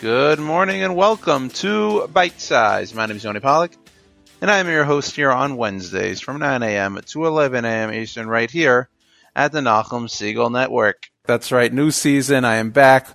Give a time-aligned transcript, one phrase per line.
[0.00, 2.94] Good morning and welcome to Bite Size.
[2.94, 3.76] My name is Yoni Pollak,
[4.40, 6.98] and I'm your host here on Wednesdays from 9 a.m.
[7.04, 7.92] to 11 a.m.
[7.92, 8.88] Eastern, right here
[9.36, 11.10] at the Nachum Segal Network.
[11.26, 12.46] That's right, new season.
[12.46, 13.08] I am back.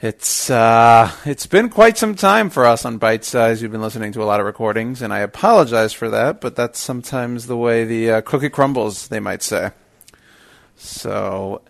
[0.00, 3.60] It's uh, it's been quite some time for us on Bite Size.
[3.60, 6.40] You've been listening to a lot of recordings, and I apologize for that.
[6.40, 9.72] But that's sometimes the way the uh, cookie crumbles, they might say.
[10.76, 11.62] So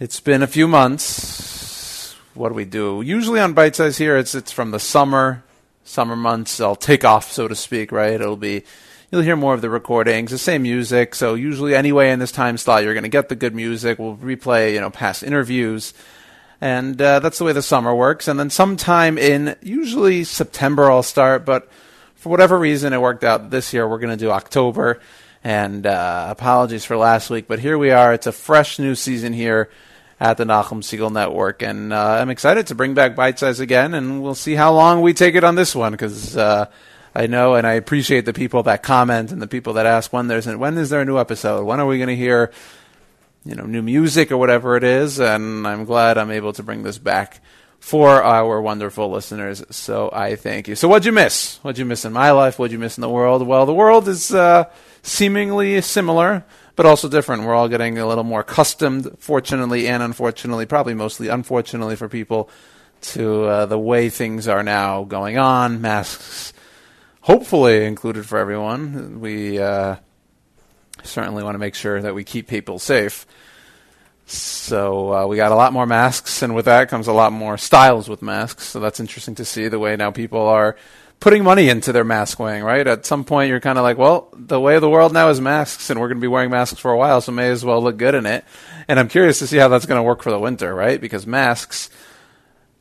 [0.00, 1.61] it's been a few months
[2.34, 3.02] what do we do?
[3.02, 5.42] Usually on Bite Size here, it's it's from the summer,
[5.84, 6.60] summer months.
[6.60, 7.92] I'll take off, so to speak.
[7.92, 8.12] Right?
[8.12, 8.64] It'll be
[9.10, 11.14] you'll hear more of the recordings, the same music.
[11.14, 13.98] So usually, anyway, in this time slot, you're going to get the good music.
[13.98, 15.92] We'll replay, you know, past interviews,
[16.60, 18.28] and uh, that's the way the summer works.
[18.28, 21.44] And then sometime in usually September, I'll start.
[21.44, 21.68] But
[22.14, 23.86] for whatever reason, it worked out this year.
[23.86, 25.00] We're going to do October.
[25.44, 28.14] And uh, apologies for last week, but here we are.
[28.14, 29.70] It's a fresh new season here
[30.22, 31.62] at the Nachum Segal Network.
[31.62, 35.00] And uh, I'm excited to bring back Bite Size again, and we'll see how long
[35.00, 36.66] we take it on this one because uh,
[37.12, 40.28] I know and I appreciate the people that comment and the people that ask when
[40.28, 41.64] there's when is there a new episode?
[41.64, 42.52] When are we going to hear
[43.44, 45.18] you know new music or whatever it is?
[45.18, 47.40] And I'm glad I'm able to bring this back
[47.80, 49.64] for our wonderful listeners.
[49.70, 50.76] So I thank you.
[50.76, 51.58] So what'd you miss?
[51.62, 52.60] What'd you miss in my life?
[52.60, 53.44] What'd you miss in the world?
[53.44, 54.70] Well, the world is uh,
[55.02, 56.44] seemingly similar
[56.76, 57.44] but also different.
[57.44, 62.48] We're all getting a little more accustomed, fortunately and unfortunately, probably mostly unfortunately for people,
[63.02, 65.80] to uh, the way things are now going on.
[65.80, 66.52] Masks,
[67.22, 69.20] hopefully, included for everyone.
[69.20, 69.96] We uh,
[71.02, 73.26] certainly want to make sure that we keep people safe.
[74.24, 77.58] So uh, we got a lot more masks, and with that comes a lot more
[77.58, 78.66] styles with masks.
[78.66, 80.76] So that's interesting to see the way now people are
[81.22, 82.84] putting money into their mask wearing, right?
[82.84, 85.40] At some point, you're kind of like, well, the way of the world now is
[85.40, 87.80] masks, and we're going to be wearing masks for a while, so may as well
[87.80, 88.44] look good in it.
[88.88, 91.00] And I'm curious to see how that's going to work for the winter, right?
[91.00, 91.90] Because masks,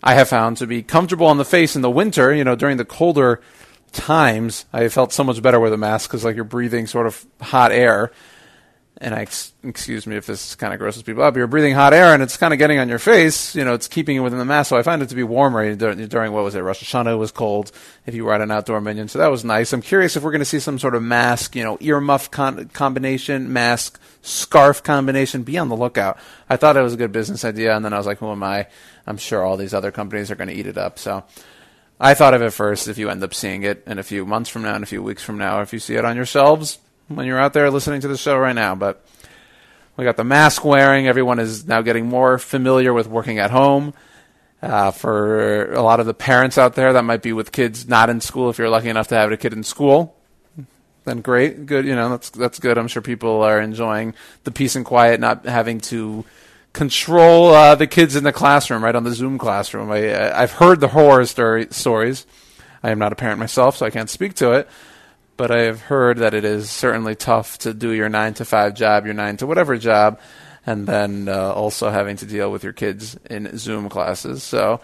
[0.02, 2.34] I have found to be comfortable on the face in the winter.
[2.34, 3.42] You know, during the colder
[3.92, 7.24] times, I felt so much better with a mask because like you're breathing sort of
[7.42, 8.12] hot air
[9.02, 9.26] and I
[9.64, 11.36] excuse me if this kind of grosses people up.
[11.36, 13.56] You're breathing hot air, and it's kind of getting on your face.
[13.56, 14.70] You know, it's keeping you within the mask.
[14.70, 16.60] So I find it to be warmer during, during what was it?
[16.60, 17.72] Rosh Hashanah was cold.
[18.06, 19.74] If you were at an outdoor minyan, so that was nice.
[19.74, 22.70] I'm curious if we're going to see some sort of mask, you know, earmuff con-
[22.70, 25.42] combination, mask scarf combination.
[25.42, 26.20] Be on the lookout.
[26.48, 28.44] I thought it was a good business idea, and then I was like, who am
[28.44, 28.68] I?
[29.08, 31.00] I'm sure all these other companies are going to eat it up.
[31.00, 31.24] So.
[32.04, 32.88] I thought of it first.
[32.88, 35.04] If you end up seeing it in a few months from now, in a few
[35.04, 36.80] weeks from now, if you see it on your shelves,
[37.16, 38.76] when you're out there listening to the show right now.
[38.76, 39.06] But
[39.98, 41.08] we got the mask wearing.
[41.08, 43.94] Everyone is now getting more familiar with working at home.
[44.62, 48.12] Uh, for a lot of the parents out there that might be with kids not
[48.12, 50.16] in school, if you're lucky enough to have a kid in school,
[51.04, 51.84] then great, good.
[51.86, 52.78] You know, that's that's good.
[52.78, 54.14] I'm sure people are enjoying
[54.44, 56.26] the peace and quiet, not having to
[56.74, 59.92] control uh, the kids in the classroom, right on the Zoom classroom.
[59.92, 62.28] I, I've heard the horror story, stories.
[62.84, 64.70] I am not a parent myself, so I can't speak to it
[65.42, 68.76] but I have heard that it is certainly tough to do your nine to five
[68.76, 70.20] job, your nine to whatever job,
[70.68, 74.44] and then uh, also having to deal with your kids in Zoom classes.
[74.44, 74.82] So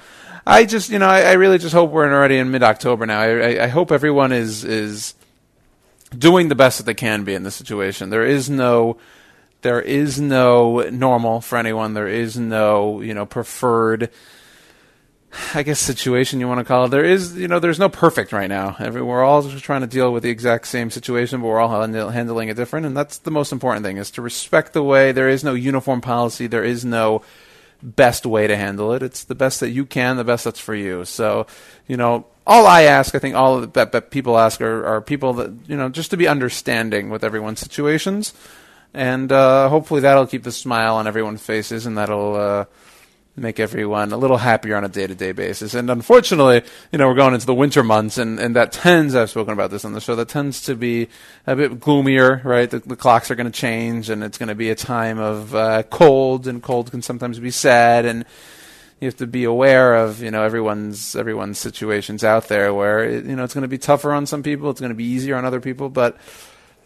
[0.47, 3.21] I just, you know, I, I really just hope we're already in mid October now.
[3.21, 5.13] I, I, hope everyone is is
[6.17, 8.09] doing the best that they can be in this situation.
[8.09, 8.97] There is no
[9.61, 11.93] there is no normal for anyone.
[11.93, 14.09] There is no, you know, preferred
[15.53, 16.89] I guess situation you want to call it.
[16.89, 18.75] There is, you know, there's no perfect right now.
[18.79, 21.81] Every, we're all just trying to deal with the exact same situation, but we're all
[21.81, 25.11] handling it different, and that's the most important thing: is to respect the way.
[25.11, 26.47] There is no uniform policy.
[26.47, 27.23] There is no
[27.83, 29.03] best way to handle it.
[29.03, 31.05] It's the best that you can, the best that's for you.
[31.05, 31.45] So,
[31.87, 35.33] you know, all I ask, I think all that, that people ask are, are people
[35.33, 38.33] that you know just to be understanding with everyone's situations,
[38.93, 42.35] and uh, hopefully that'll keep the smile on everyone's faces, and that'll.
[42.35, 42.65] Uh,
[43.37, 45.73] make everyone a little happier on a day to day basis.
[45.73, 49.29] And unfortunately, you know, we're going into the winter months, and, and that tends, I've
[49.29, 51.07] spoken about this on the show, that tends to be
[51.45, 52.69] a bit gloomier, right?
[52.69, 55.53] The, the clocks are going to change, and it's going to be a time of
[55.53, 58.25] uh, cold, and cold can sometimes be sad, and
[58.99, 63.25] you have to be aware of you know everyone's everyone's situations out there where it,
[63.25, 65.35] you know it's going to be tougher on some people, it's going to be easier
[65.35, 66.17] on other people, but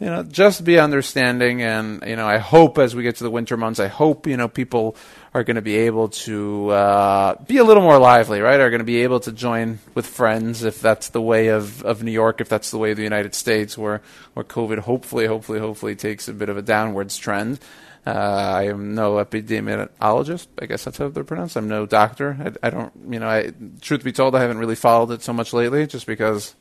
[0.01, 1.61] you know, just be understanding.
[1.61, 4.35] And, you know, I hope as we get to the winter months, I hope, you
[4.35, 4.95] know, people
[5.31, 8.59] are going to be able to uh, be a little more lively, right?
[8.59, 12.01] Are going to be able to join with friends if that's the way of, of
[12.01, 14.01] New York, if that's the way of the United States, where,
[14.33, 17.59] where COVID hopefully, hopefully, hopefully takes a bit of a downwards trend.
[18.03, 20.47] Uh, I am no epidemiologist.
[20.59, 21.55] I guess that's how they're pronounced.
[21.55, 22.35] I'm no doctor.
[22.43, 25.31] I, I don't, you know, I, truth be told, I haven't really followed it so
[25.31, 26.55] much lately just because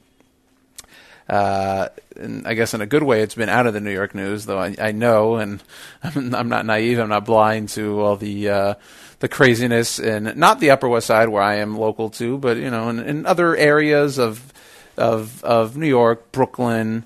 [1.30, 1.88] Uh,
[2.44, 4.58] I guess in a good way, it's been out of the New York news, though
[4.58, 5.62] I, I know, and
[6.02, 8.74] I'm, I'm, not naive, I'm not blind to all the uh,
[9.20, 12.68] the craziness in not the Upper West Side where I am local to, but you
[12.68, 14.52] know, in, in other areas of
[14.96, 17.04] of of New York, Brooklyn,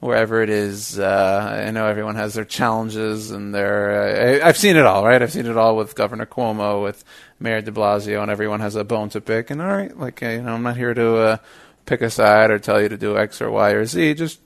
[0.00, 0.98] wherever it is.
[0.98, 4.40] Uh, I know everyone has their challenges and their.
[4.40, 5.20] Uh, I, have seen it all, right?
[5.20, 7.04] I've seen it all with Governor Cuomo, with
[7.38, 9.50] Mayor De Blasio, and everyone has a bone to pick.
[9.50, 11.36] And all right, like uh, you know, I'm not here to uh,
[11.90, 14.14] pick a side or tell you to do X or Y or Z.
[14.14, 14.40] Just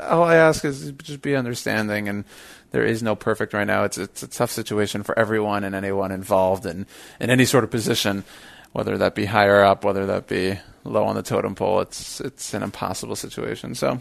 [0.00, 2.24] all I ask is just be understanding and.
[2.70, 3.84] There is no perfect right now.
[3.84, 6.86] It's it's a tough situation for everyone and anyone involved in,
[7.20, 8.24] in any sort of position,
[8.72, 11.78] whether that be higher up, whether that be low on the totem pole.
[11.82, 13.76] It's it's an impossible situation.
[13.76, 14.00] So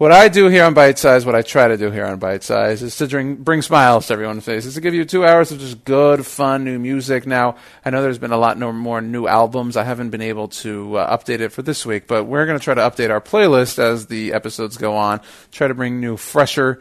[0.00, 2.42] what I do here on Bite Size, what I try to do here on Bite
[2.42, 5.58] Size, is to bring, bring smiles to everyone's faces, to give you two hours of
[5.58, 7.26] just good, fun, new music.
[7.26, 9.76] Now, I know there's been a lot more new albums.
[9.76, 12.64] I haven't been able to uh, update it for this week, but we're going to
[12.64, 15.20] try to update our playlist as the episodes go on,
[15.52, 16.80] try to bring new, fresher,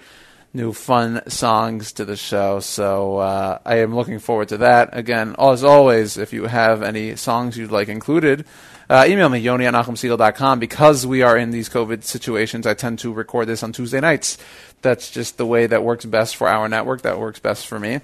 [0.53, 2.61] new fun songs to the show.
[2.61, 4.97] So uh, I am looking forward to that.
[4.97, 8.45] Again, as always, if you have any songs you'd like included,
[8.89, 10.59] uh, email me, yoni at nachumsegal.com.
[10.59, 14.37] Because we are in these COVID situations, I tend to record this on Tuesday nights.
[14.81, 17.03] That's just the way that works best for our network.
[17.03, 17.99] That works best for me.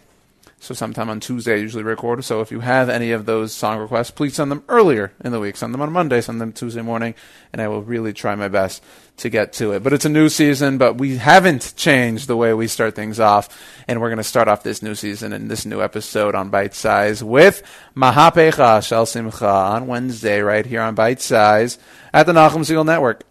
[0.60, 2.24] So sometime on Tuesday, I usually record.
[2.24, 5.40] So if you have any of those song requests, please send them earlier in the
[5.40, 5.58] week.
[5.58, 7.14] Send them on Monday, send them Tuesday morning,
[7.54, 8.84] and I will really try my best
[9.18, 9.84] to get to it.
[9.84, 13.50] But it's a new season, but we haven't changed the way we start things off.
[13.88, 16.74] And we're going to start off this new season and this new episode on Bite
[16.74, 17.64] Size with
[17.96, 21.78] Mahapecha Shel Simcha on Wednesday, right here on Bite Size
[22.14, 23.24] at the Nachum Segal Network.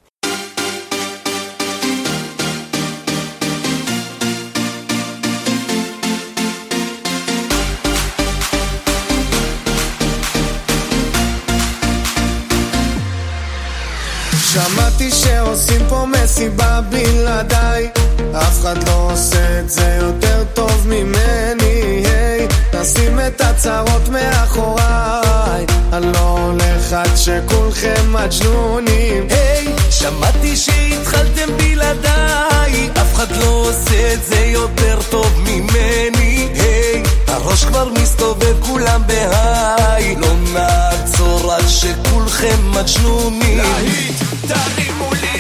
[16.35, 17.91] מסיבה בלעדיי.
[18.33, 25.67] אף אחד לא עושה את זה יותר טוב ממני היי, נשים את הצרות מאחוריי.
[25.93, 29.27] אני לא הולך עד שכולכם מג'נונים.
[29.31, 32.91] היי, שמעתי שהתחלתם בלעדיי.
[33.03, 40.17] אף אחד לא עושה את זה יותר טוב ממני היי, הראש כבר מסתובב כולם בהיי.
[40.17, 43.59] לא נעצור עד שכולכם מג'נונים.
[43.59, 45.34] להיט תרימו לי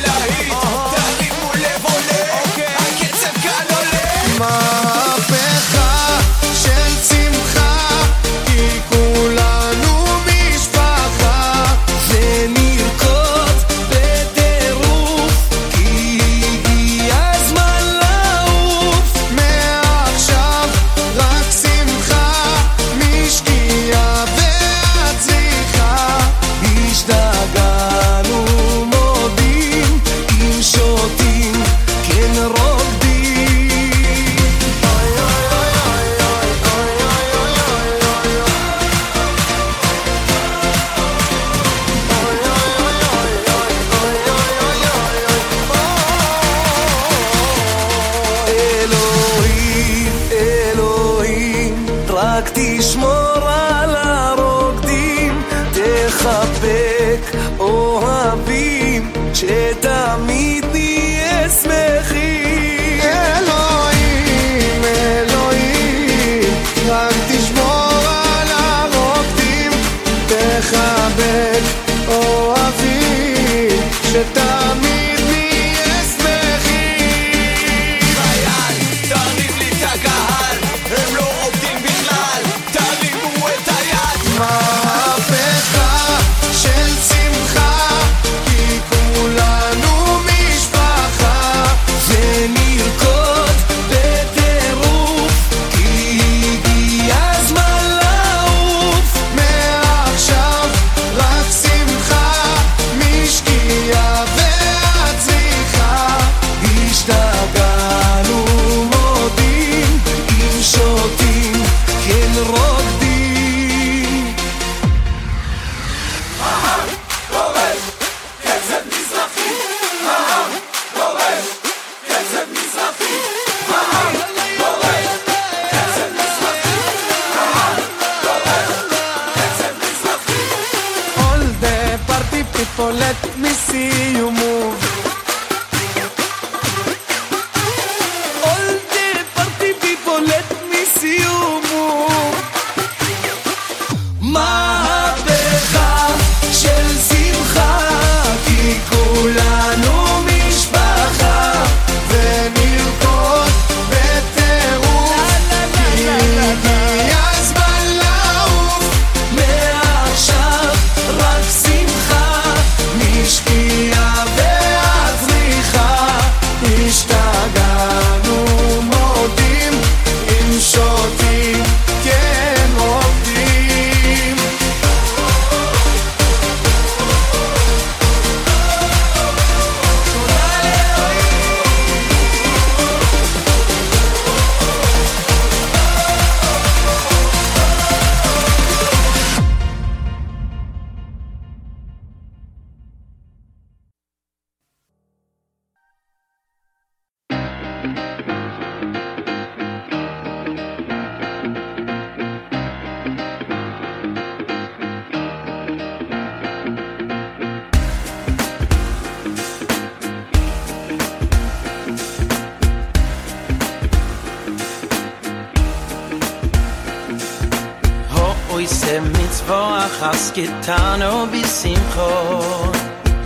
[219.46, 222.10] vor has getan oh, o bisim kho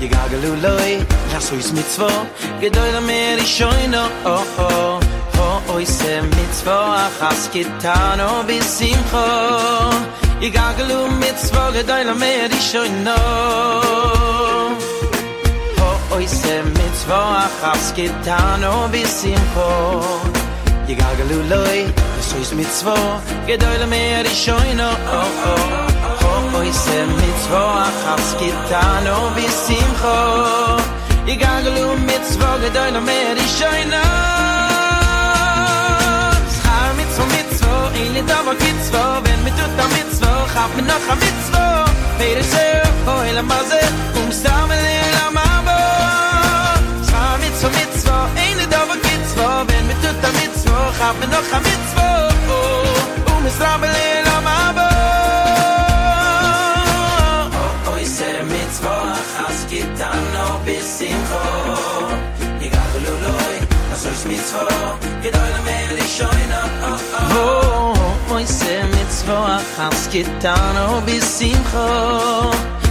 [0.00, 0.92] je gagelu loy
[1.32, 2.10] ja so is mit zwo
[2.60, 4.70] gedoy der mer ich scho no o oh, ho
[5.36, 5.98] ho o is
[6.36, 6.78] mit zwo
[7.20, 9.26] has getan oh, o bisim kho
[10.42, 13.18] je gagelu mit zwo gedoy der mer ich scho no
[15.78, 16.38] ho oi is
[16.78, 17.20] mit zwo
[17.62, 19.70] has getan o bisim kho
[20.88, 21.78] je gagelu loy
[22.28, 22.98] so is mit zwo
[23.46, 25.97] gedoy der mer ich scho no o ho.
[26.58, 27.64] oi se mit zwo
[28.02, 30.18] khas gitan o vi simcho
[31.32, 34.02] i gaglu mit zwo gedoy no mer i shoyna
[36.54, 40.10] schar mit zwo mit zwo i da git zwo wenn mit tut da mit
[40.54, 41.64] hab mir noch a mit zwo
[42.18, 42.66] mer se
[43.14, 43.82] oi la maze
[44.20, 44.70] um sam
[45.16, 45.78] la mabo
[47.08, 50.54] schar mit zwo mit zwo i da git zwo wenn mit tut da mit
[51.00, 52.08] hab mir noch a mitzwo
[52.58, 53.58] oh, um es
[53.94, 54.87] le la mabo
[60.98, 61.40] bisimcho
[62.60, 63.58] Yigadu loy
[63.92, 64.66] aso is mitzvo
[65.22, 66.60] Gedoy la meli shoyna
[68.34, 69.36] Oi se mitzvo
[69.76, 72.50] has gitan no bisimcho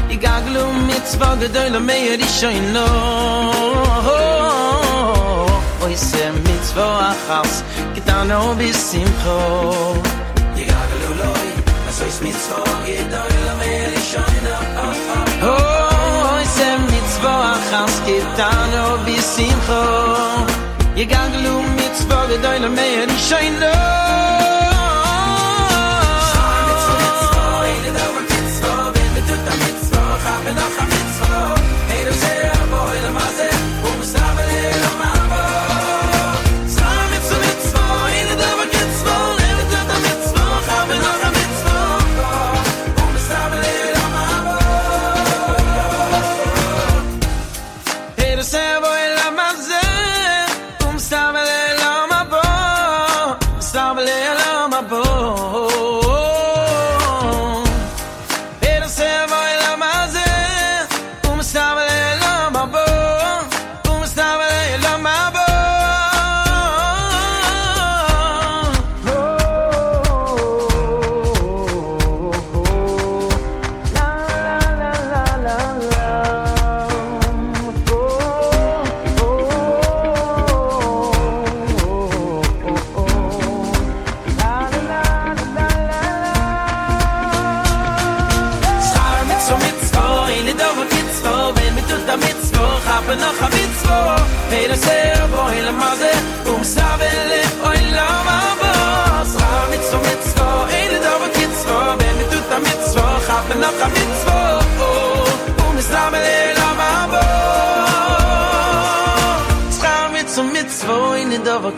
[0.09, 2.85] Yigadu mitzvo gedoy la meli shoyna
[5.83, 6.87] Oi se mitzvo
[7.29, 9.37] has gitan no bisimcho
[15.39, 15.76] so
[17.17, 19.81] mitzvah khans kitan ob isim kho
[20.97, 23.74] ye ganglu mitzvah gedoy le meir shayno
[26.29, 31.06] Mitzvah, mitzvah, mitzvah, mitzvah, mitzvah, mitzvah, mitzvah, mitzvah, mitzvah, mitzvah,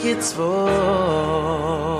[0.05, 1.98] it's for.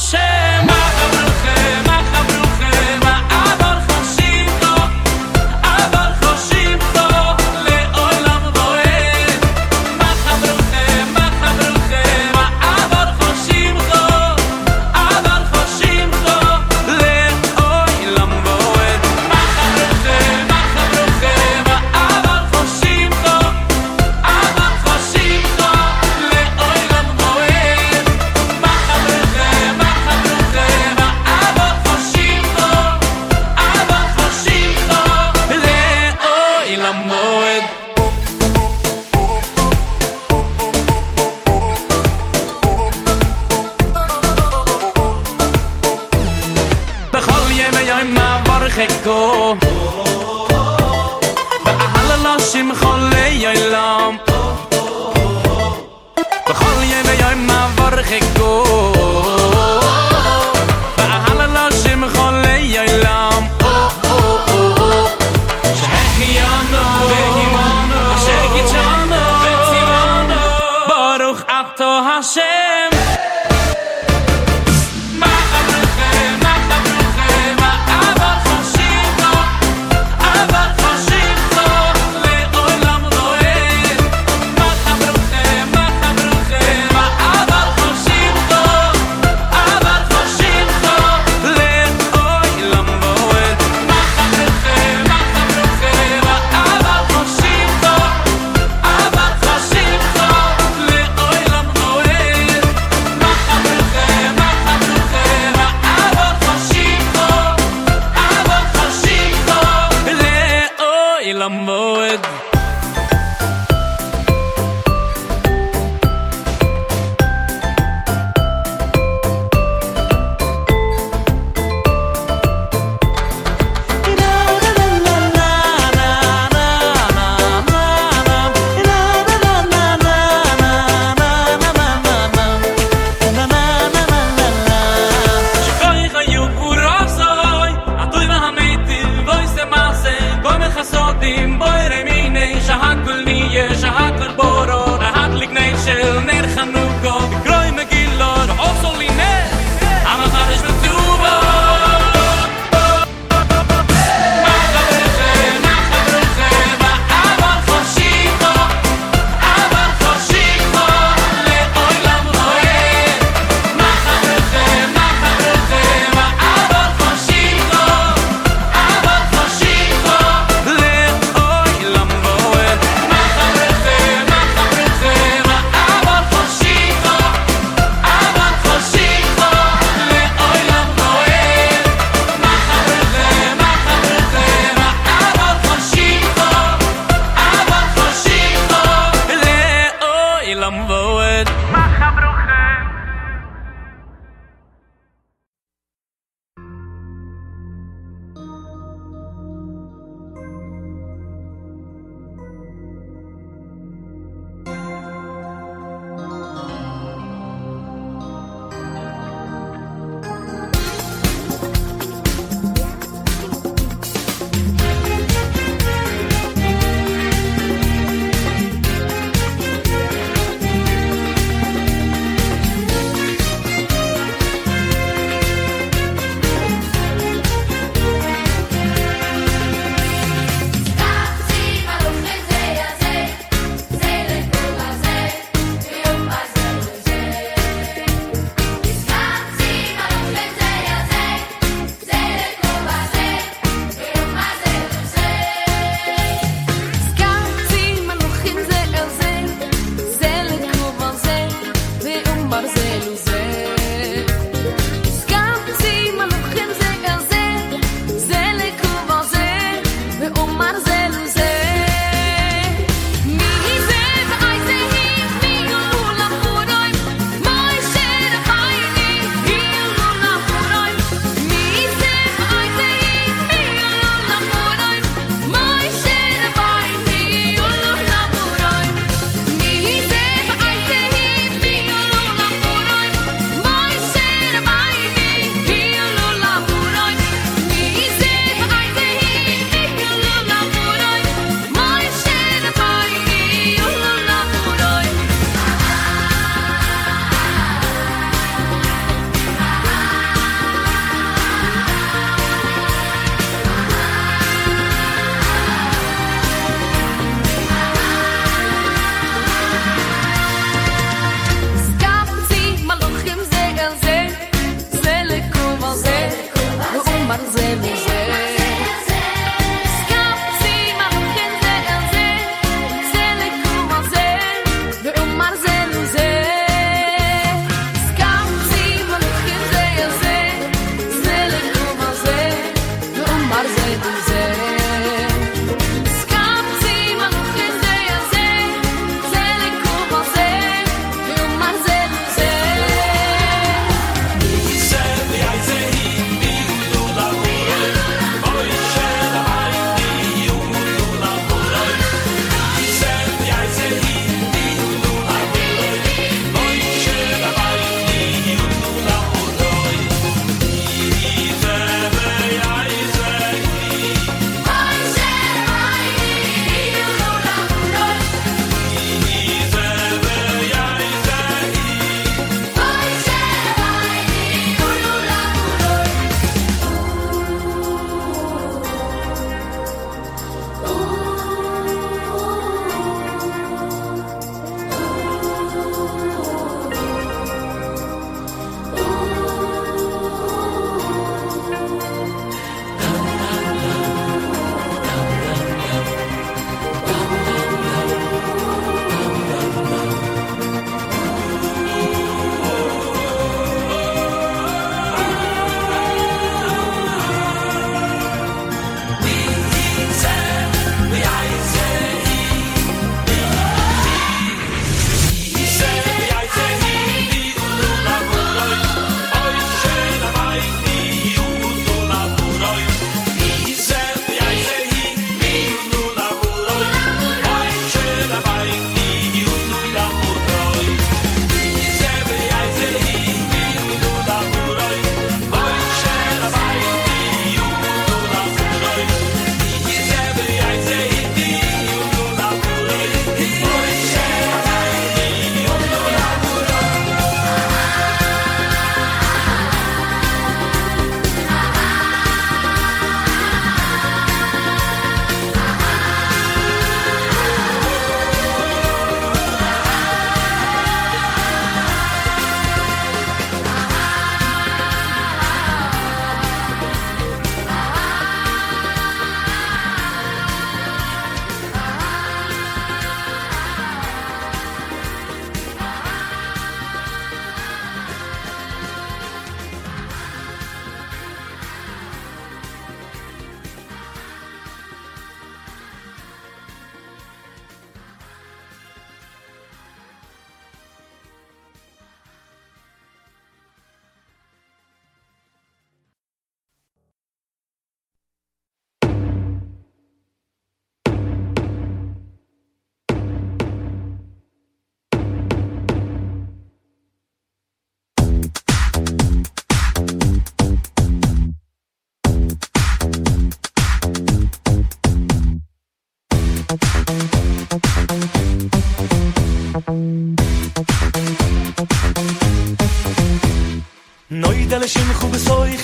[0.00, 0.39] sé.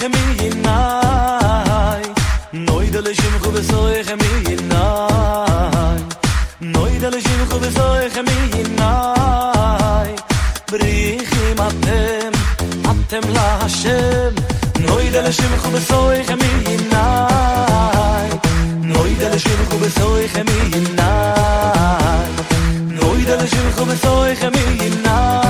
[0.07, 2.03] Noi nay
[2.53, 6.01] noy del shim khum vesoy khmey nay
[6.61, 7.41] noy del shim
[8.79, 9.17] nay
[12.91, 14.35] atem la shem
[14.87, 18.29] noy del shim khum vesoy khmey nay
[18.93, 19.61] noy del shim
[21.01, 22.31] nay
[23.01, 23.19] noy
[23.53, 25.46] shim khum vesoy khmey nay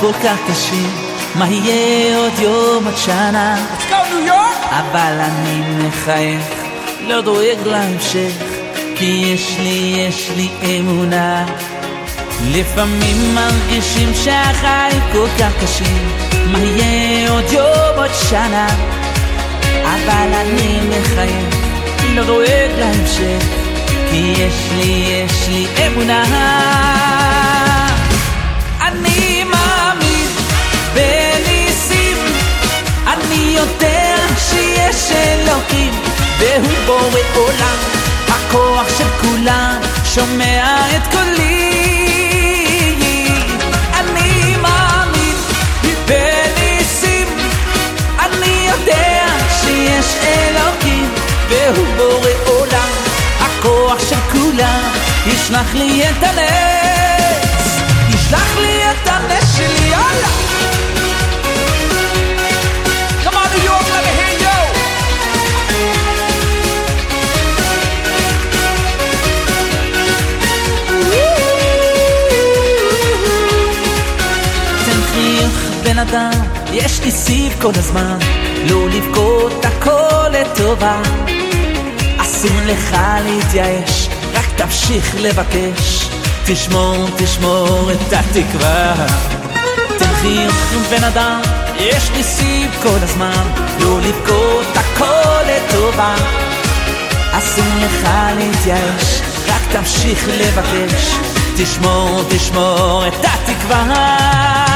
[0.00, 0.90] כל כך קשים
[1.34, 3.66] מה יהיה עוד יום עד שנה?
[4.70, 6.42] אבל אני מחייך
[7.08, 8.32] לא דואג להמשך
[8.96, 11.46] כי יש לי, יש לי אמונה.
[12.50, 16.08] לפעמים מרגישים שהחיים כל כך קשים
[16.52, 18.66] מה יהיה עוד יום עוד שנה?
[19.82, 21.56] אבל אני מחייך
[22.14, 23.42] לא דואג להמשך
[24.10, 26.97] כי יש לי, יש לי אמונה
[33.58, 35.94] יודע שיש אלוקים
[36.38, 37.78] והוא בורא עולם
[38.28, 41.74] הכוח של כולם שומע את קולי.
[43.94, 45.36] אני מאמין
[46.06, 47.28] בניסים
[48.18, 49.26] אני יודע
[49.60, 51.14] שיש אלוקים
[51.48, 52.92] והוא בורא עולם
[53.40, 54.82] הכוח של כולם.
[55.26, 60.47] ישלח לי את הנס ישלח לי את הנס שלי יאללה
[75.98, 76.30] בן אדם
[76.72, 78.18] יש לי סיב כל הזמן
[78.70, 81.02] לא לבכות הכל לטובה.
[82.18, 86.08] אסור לך להתייאש רק תמשיך לבקש.
[86.46, 88.94] תשמור, תשמור את התקווה.
[89.98, 91.40] תן חיוך בן אדם
[91.78, 96.14] יש לי סיב כל הזמן לא לבכות הכל לטובה.
[97.32, 101.14] אסור לך להתייאש רק תמשיך לבקש.
[101.56, 104.67] תשמור, תשמור את התקווה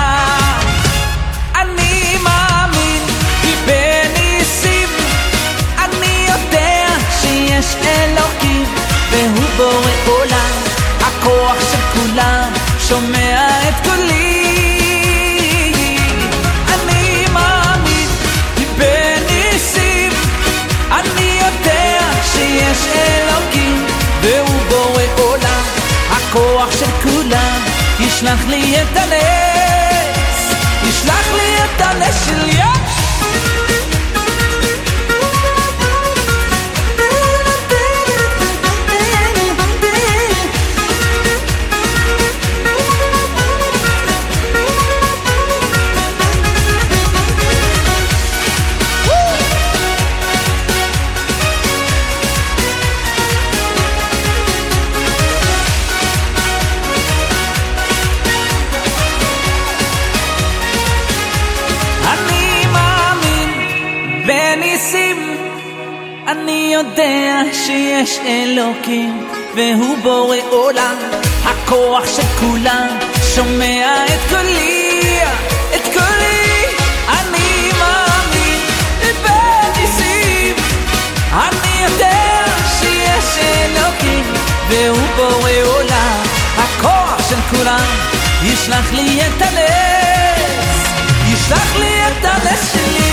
[28.73, 29.22] oriéntale
[68.33, 69.27] אלוקים
[69.57, 70.97] והוא בורא עולם.
[71.45, 72.89] הכוח של כולם
[73.35, 75.19] שומע את קולי
[75.75, 76.65] את קולי.
[77.09, 78.61] אני מאמין
[79.23, 80.57] בניסים.
[81.33, 82.45] אני יודע
[82.81, 84.25] שיש אלוקים
[84.69, 86.23] והוא בורא עולם.
[86.57, 87.87] הכוח של כולם
[88.43, 90.93] ישלח לי את הנס
[91.33, 93.12] ישלח לי את הנס שלי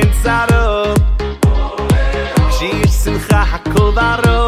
[0.00, 0.94] in zaro
[2.56, 4.38] Gier sin ga hakkel waro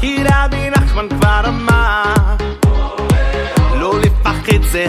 [0.00, 1.82] Hier abi nach man kvar ma
[3.80, 4.10] Lo li
[4.72, 4.84] ze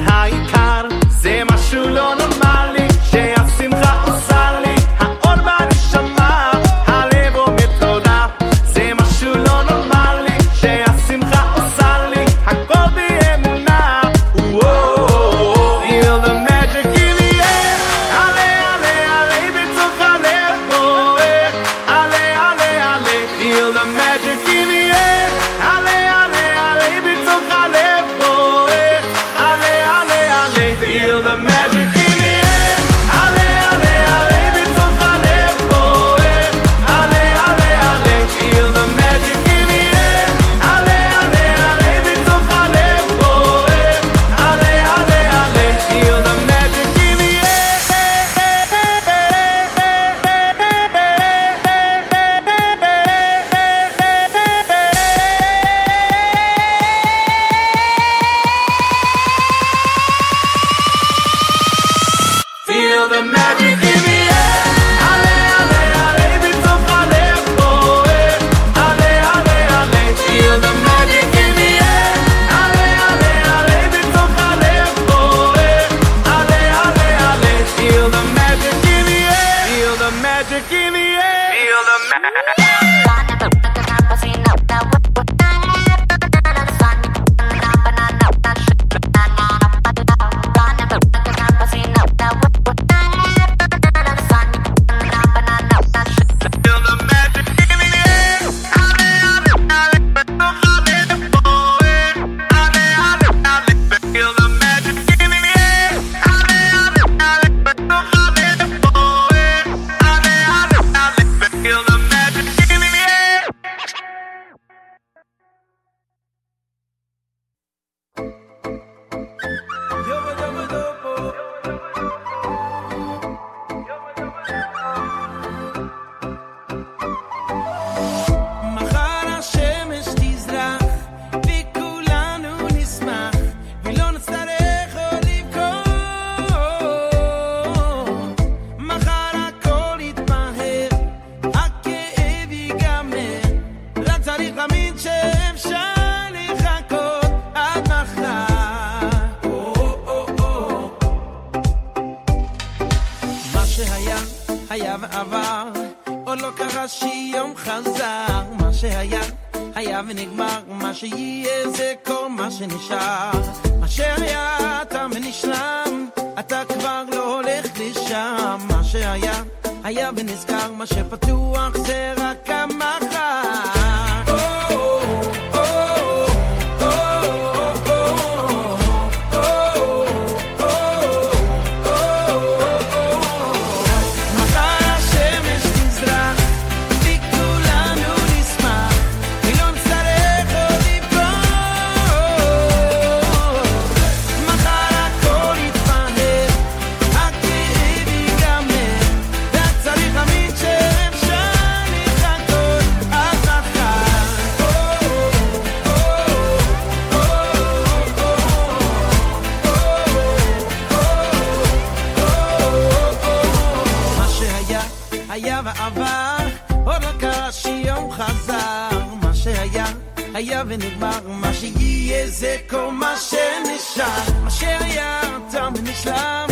[215.35, 216.47] היה ועבר,
[216.85, 218.99] עוד לא קרה שיום חזר.
[219.21, 219.85] מה שהיה,
[220.33, 224.41] היה ונגמר, מה שיהיה זה כל מה שנשאר.
[224.43, 225.21] מה שהיה,
[225.51, 226.47] תם ונשלם,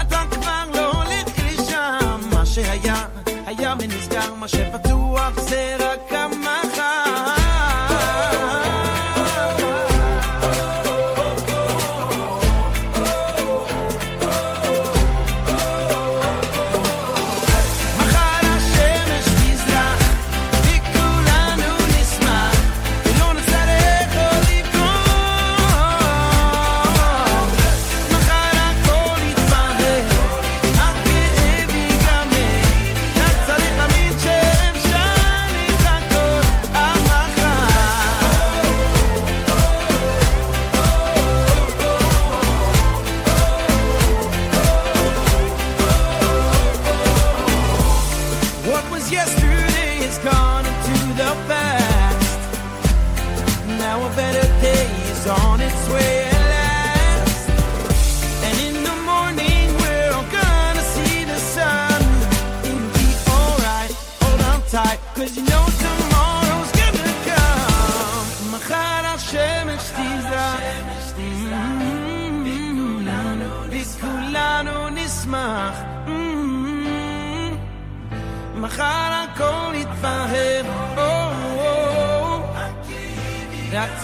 [0.00, 2.20] אתה כבר לא הולך לשם.
[2.30, 3.06] מה שהיה,
[3.46, 6.73] היה ונסגר, מה שפתוח זה רק המחר.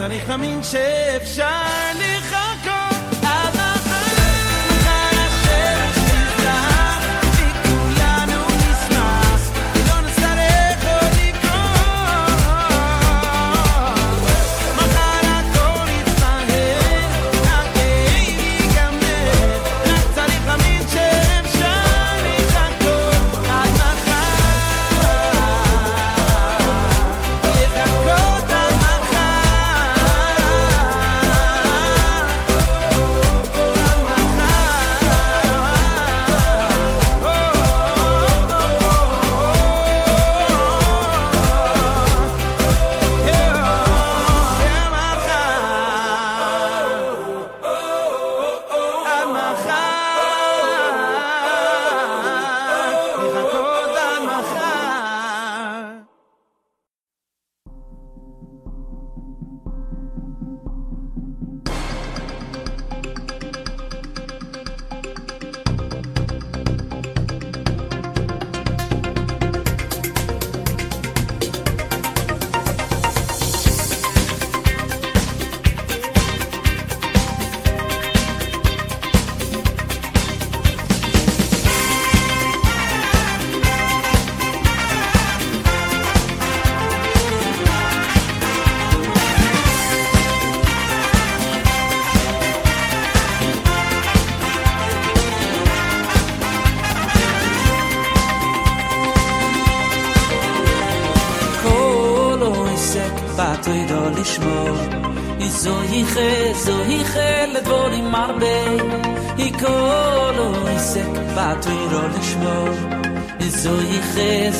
[0.00, 1.46] צריך להאמין שאפשר
[1.94, 2.09] לחכות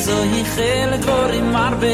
[0.00, 1.86] זו יחה לדבורים הרבה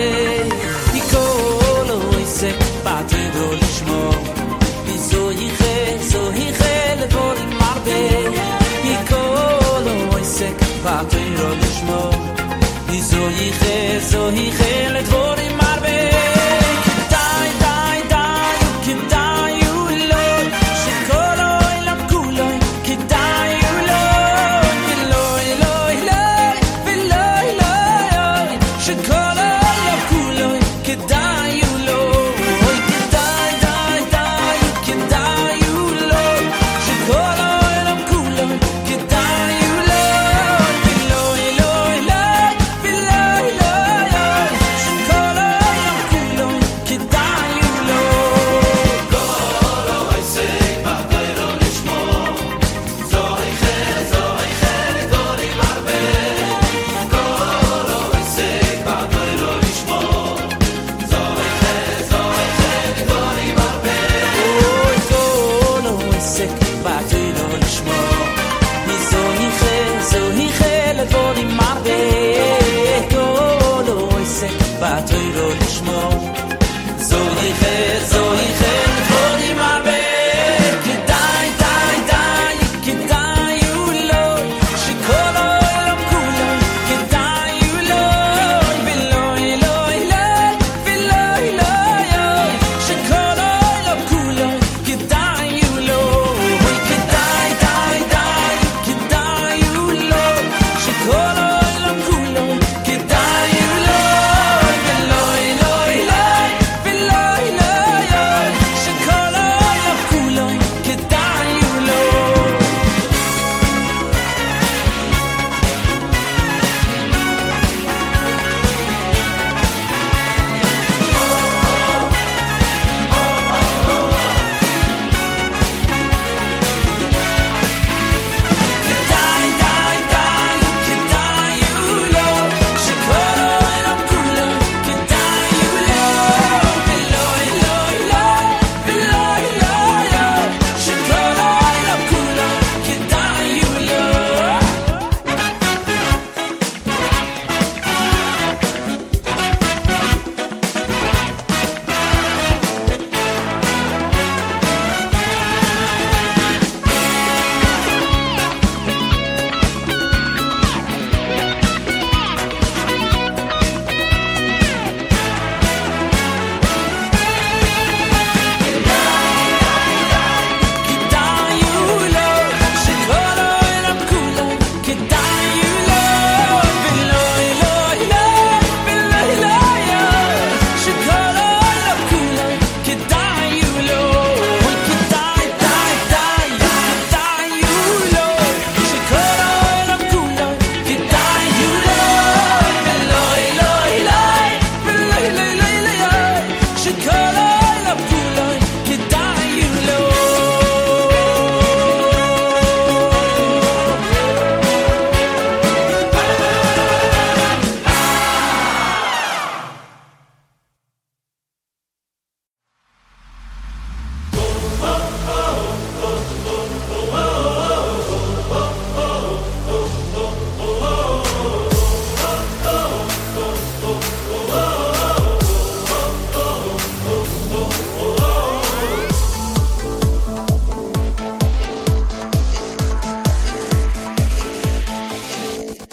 [0.92, 4.14] היא כל עסק בתוירו לשמור
[4.88, 7.92] איזו יחה, זו יחה לדבורים הרבה
[8.82, 12.12] היא כל עסק בתוירו לשמור
[13.00, 14.65] זו יחה, זו יחה לדבורים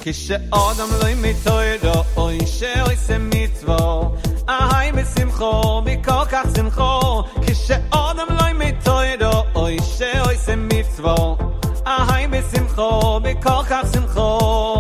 [0.05, 3.79] kishe adam loy mitoyde oy shoy se mitvo
[4.47, 6.91] a hay mesim kho mi kokach sim kho
[7.45, 11.17] kishe adam loy mitoyde oy shoy se mitvo
[11.87, 12.89] a hay mesim kho
[13.25, 14.29] mi kokach sim kho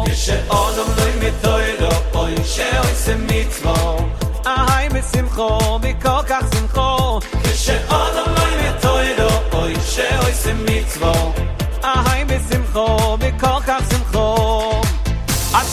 [0.08, 1.90] kishe adam loy mitoyde
[2.24, 3.76] oy shoy se mitvo
[4.44, 5.26] a hay mesim
[5.84, 6.54] mi kokach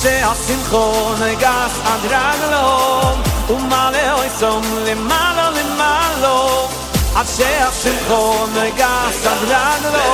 [0.04, 5.64] Ich seh in khone gas an um lo un male hoy zon le male le
[5.78, 6.38] malo.
[7.22, 10.10] Ich seh in khone gas an dran lo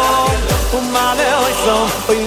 [0.78, 2.20] un um male hoy zon hoy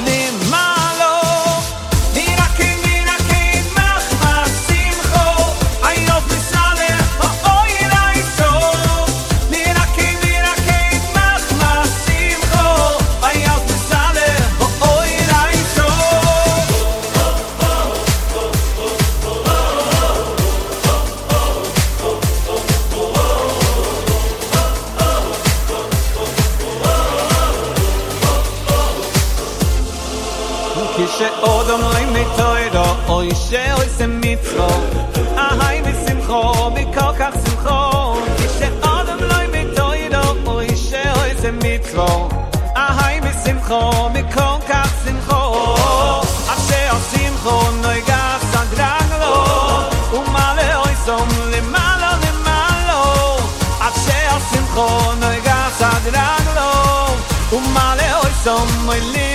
[58.45, 59.30] Sommer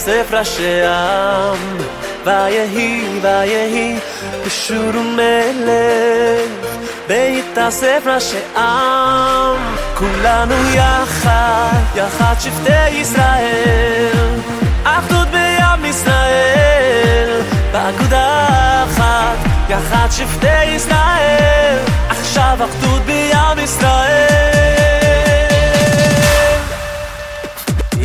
[0.00, 1.76] יוסף ראשי העם,
[2.24, 3.98] ויהי ויהי
[4.46, 6.68] בשור ומלך,
[7.08, 9.56] ויתאסף ראשי עם,
[9.98, 14.40] כולנו יחד, יחד שבטי ישראל,
[14.84, 17.40] אחדות בעם ישראל,
[17.72, 18.46] באגודה
[18.84, 19.36] אחת,
[19.68, 21.78] יחד שבטי ישראל,
[22.08, 24.89] עכשיו אחדות בעם ישראל.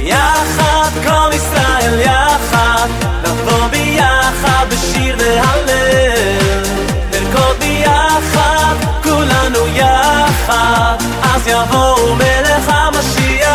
[0.06, 2.88] יחד, כל ישראל יחד,
[3.24, 6.64] נבוא ביחד בשיר והלל.
[7.12, 13.46] נרקוד ביחד, כולנו יחד, אז יבואו מלך המשיח.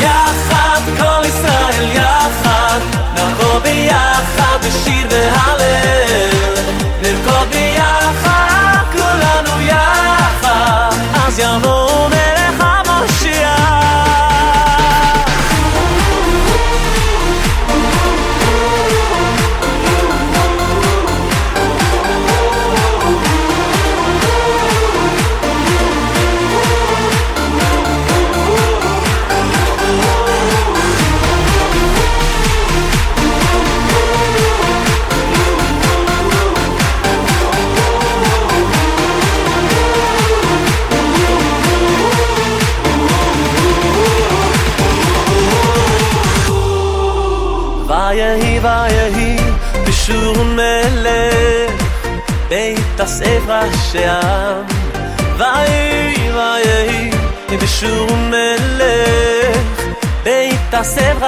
[0.00, 2.80] יחד, כל ישראל יחד,
[3.14, 4.97] נבוא ביחד בשיר
[53.36, 54.62] אברשם
[55.36, 57.10] ואי ואי
[57.62, 59.82] בשום מלך.
[60.22, 61.24] בית הסב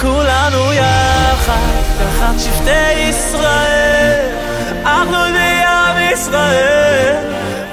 [0.00, 4.30] כולנו יחד תחת שבטי ישראל.
[4.84, 7.16] אנחנו בים ישראל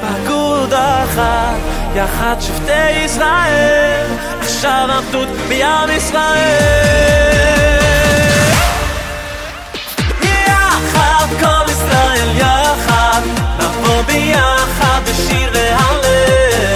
[0.01, 1.57] פקוד אחת
[1.95, 4.05] יחד שבטי ישראל.
[4.41, 7.82] עכשיו עבדות בים ישראל.
[11.39, 13.21] כל ישראל יחד
[13.59, 16.73] נבוא ביחד בשיר והלל.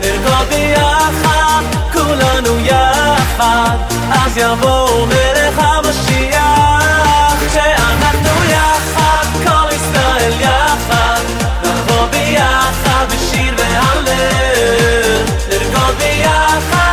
[0.00, 1.62] נרקוד ביחד
[1.92, 3.76] כולנו יחד
[4.10, 7.34] אז יבוא מלך המשיח.
[7.48, 11.22] כשאנחנו יחד כל ישראל יחד
[11.64, 15.22] נבוא ביחד בשיר והלל.
[15.48, 16.87] נרקוד ביחד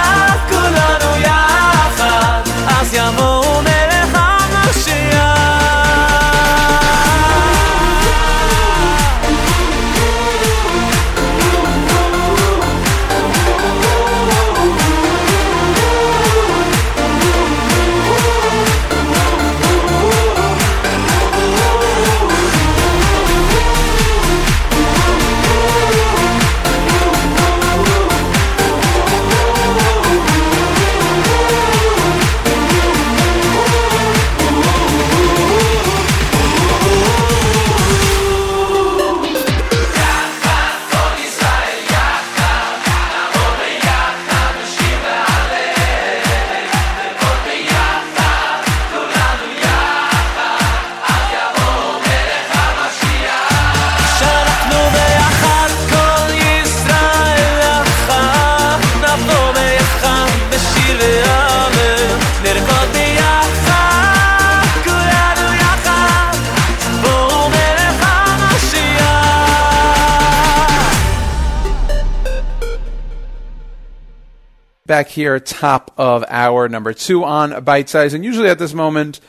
[74.96, 78.14] Back here, top of hour number two on Bite Size.
[78.14, 79.20] And usually at this moment,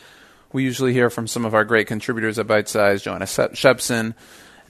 [0.52, 4.14] we usually hear from some of our great contributors at Bite Size, Joanna Shepson,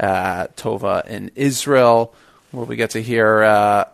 [0.01, 2.14] uh, Tova in Israel,
[2.51, 3.84] where we get to hear uh,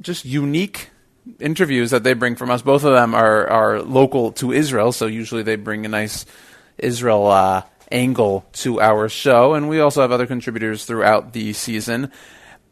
[0.00, 0.90] just unique
[1.38, 2.60] interviews that they bring from us.
[2.60, 6.26] Both of them are, are local to Israel, so usually they bring a nice
[6.76, 7.62] Israel uh,
[7.92, 9.54] angle to our show.
[9.54, 12.10] And we also have other contributors throughout the season.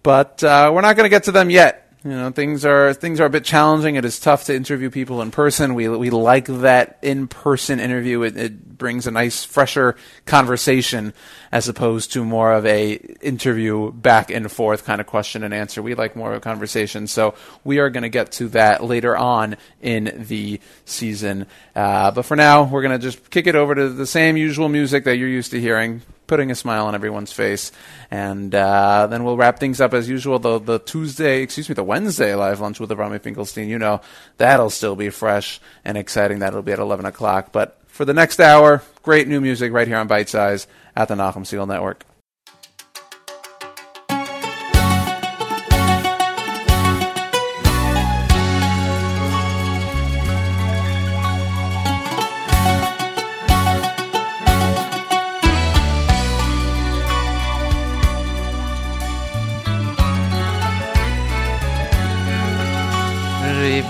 [0.03, 1.84] But uh, we're not going to get to them yet.
[2.05, 3.95] You know, things are things are a bit challenging.
[3.97, 5.75] It is tough to interview people in person.
[5.75, 8.21] We we like that in person interview.
[8.25, 9.97] It, it brings a nice, fresher
[10.27, 11.15] conversation
[11.51, 15.81] as opposed to more of a interview back and forth kind of question and answer.
[15.81, 17.07] We like more of a conversation.
[17.07, 21.47] So we are going to get to that later on in the season.
[21.75, 24.69] Uh, but for now, we're going to just kick it over to the same usual
[24.69, 27.73] music that you're used to hearing putting a smile on everyone's face.
[28.11, 30.39] And uh, then we'll wrap things up as usual.
[30.39, 34.01] The, the Tuesday, excuse me, the Wednesday live lunch with Avrami Finkelstein, you know,
[34.39, 36.41] that'll still be fresh and exciting.
[36.41, 37.53] That'll be at 11 o'clock.
[37.53, 40.67] But for the next hour, great new music right here on Bite Size
[40.97, 42.05] at the Nachum Segal Network.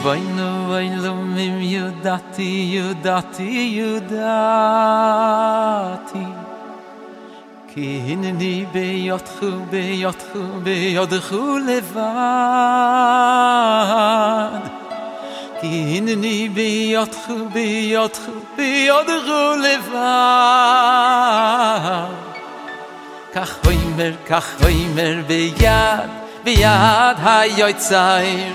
[0.04, 4.64] Riboynu oilum im yudati yudati yudati
[7.70, 11.94] Ki hinni beyotchu beyotchu beyotchu levad.
[15.60, 20.84] Ki hinni beyotchu beyotchu beyotchu levad.
[23.34, 26.08] Kach hoimer, kach hoimer beyad,
[26.44, 28.54] beyad hayotzayr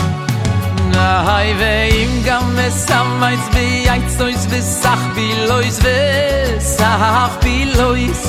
[1.27, 7.55] hay ve im gam mesamayts bi ayts sois bis sach bi lois ve sach bi
[7.79, 8.21] lois.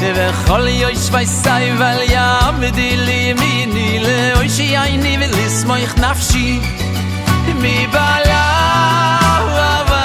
[0.00, 2.28] De ve khol yo shvay sai vel ya
[2.60, 6.48] mit di li mi ni le oy shi ay ni vel is moy khnafshi
[7.62, 8.44] mi bala
[9.56, 10.04] va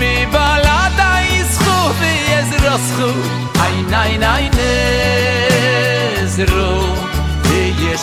[0.00, 1.52] mi bala dai is
[2.00, 3.10] vi es ros khu
[3.64, 4.72] ay nay nay ne
[6.34, 6.72] zro
[7.82, 7.94] ye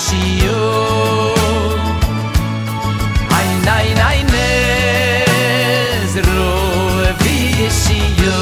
[3.66, 4.26] nein, nein,
[6.04, 8.42] es ruhe wie es sie jo.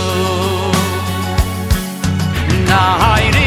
[2.67, 3.42] Na, heire,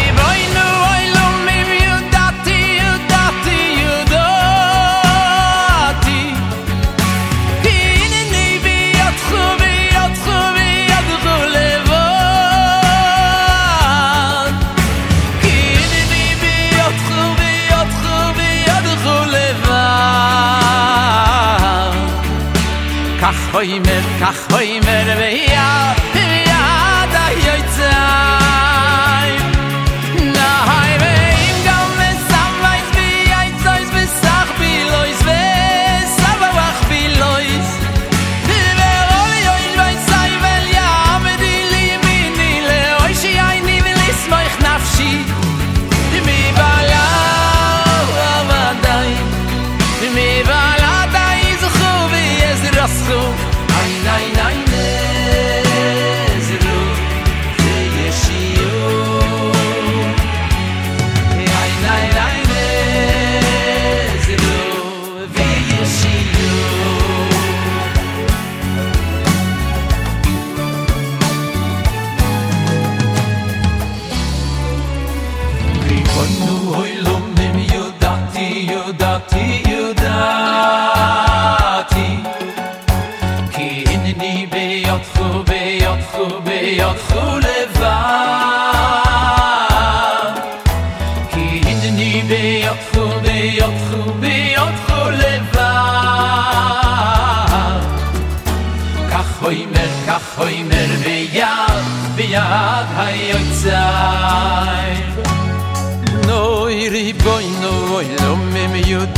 [23.66, 23.95] me.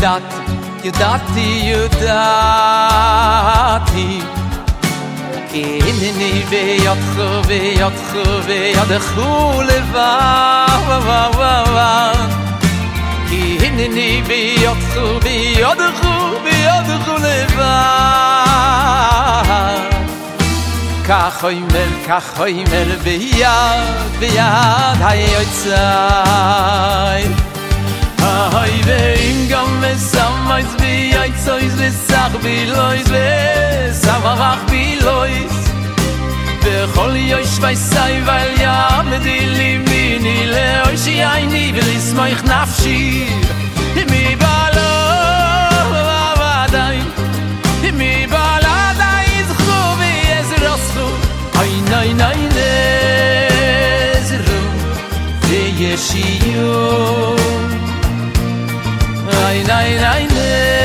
[0.00, 0.22] dat
[0.82, 4.22] ju dat ti ju dat ti
[5.50, 7.04] ke in ni ve yot
[7.48, 7.98] ve yot
[8.46, 9.28] ve yot khu
[9.92, 10.10] va
[10.86, 11.92] va va va
[13.30, 14.82] ke in ni ve yot
[15.24, 16.14] ve yot khu
[17.58, 17.74] va
[21.08, 23.16] ka khoy mel ka khoy mel ve
[24.20, 24.28] ve
[28.22, 29.16] Ahoy ve
[29.48, 35.56] gam ve samayz vi ay tsoyz ve sag vi loyz ve samavach vi loyz
[36.64, 37.76] Ve khol yoy shvay
[38.26, 42.98] vel yam di li mini le oy shi ay ni vi li smoych nafshi
[44.10, 44.92] Mi balo
[46.24, 47.06] avadayn
[47.98, 49.50] Mi baladayn iz
[50.00, 51.06] vi ez rasu
[51.60, 54.60] Ay nay nay nezru
[55.48, 57.67] Ve yeshi yoy
[59.40, 60.77] nein, nein, nein, nein.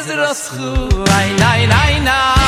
[0.00, 2.39] Ezra's school Ay, ay, ay, ay,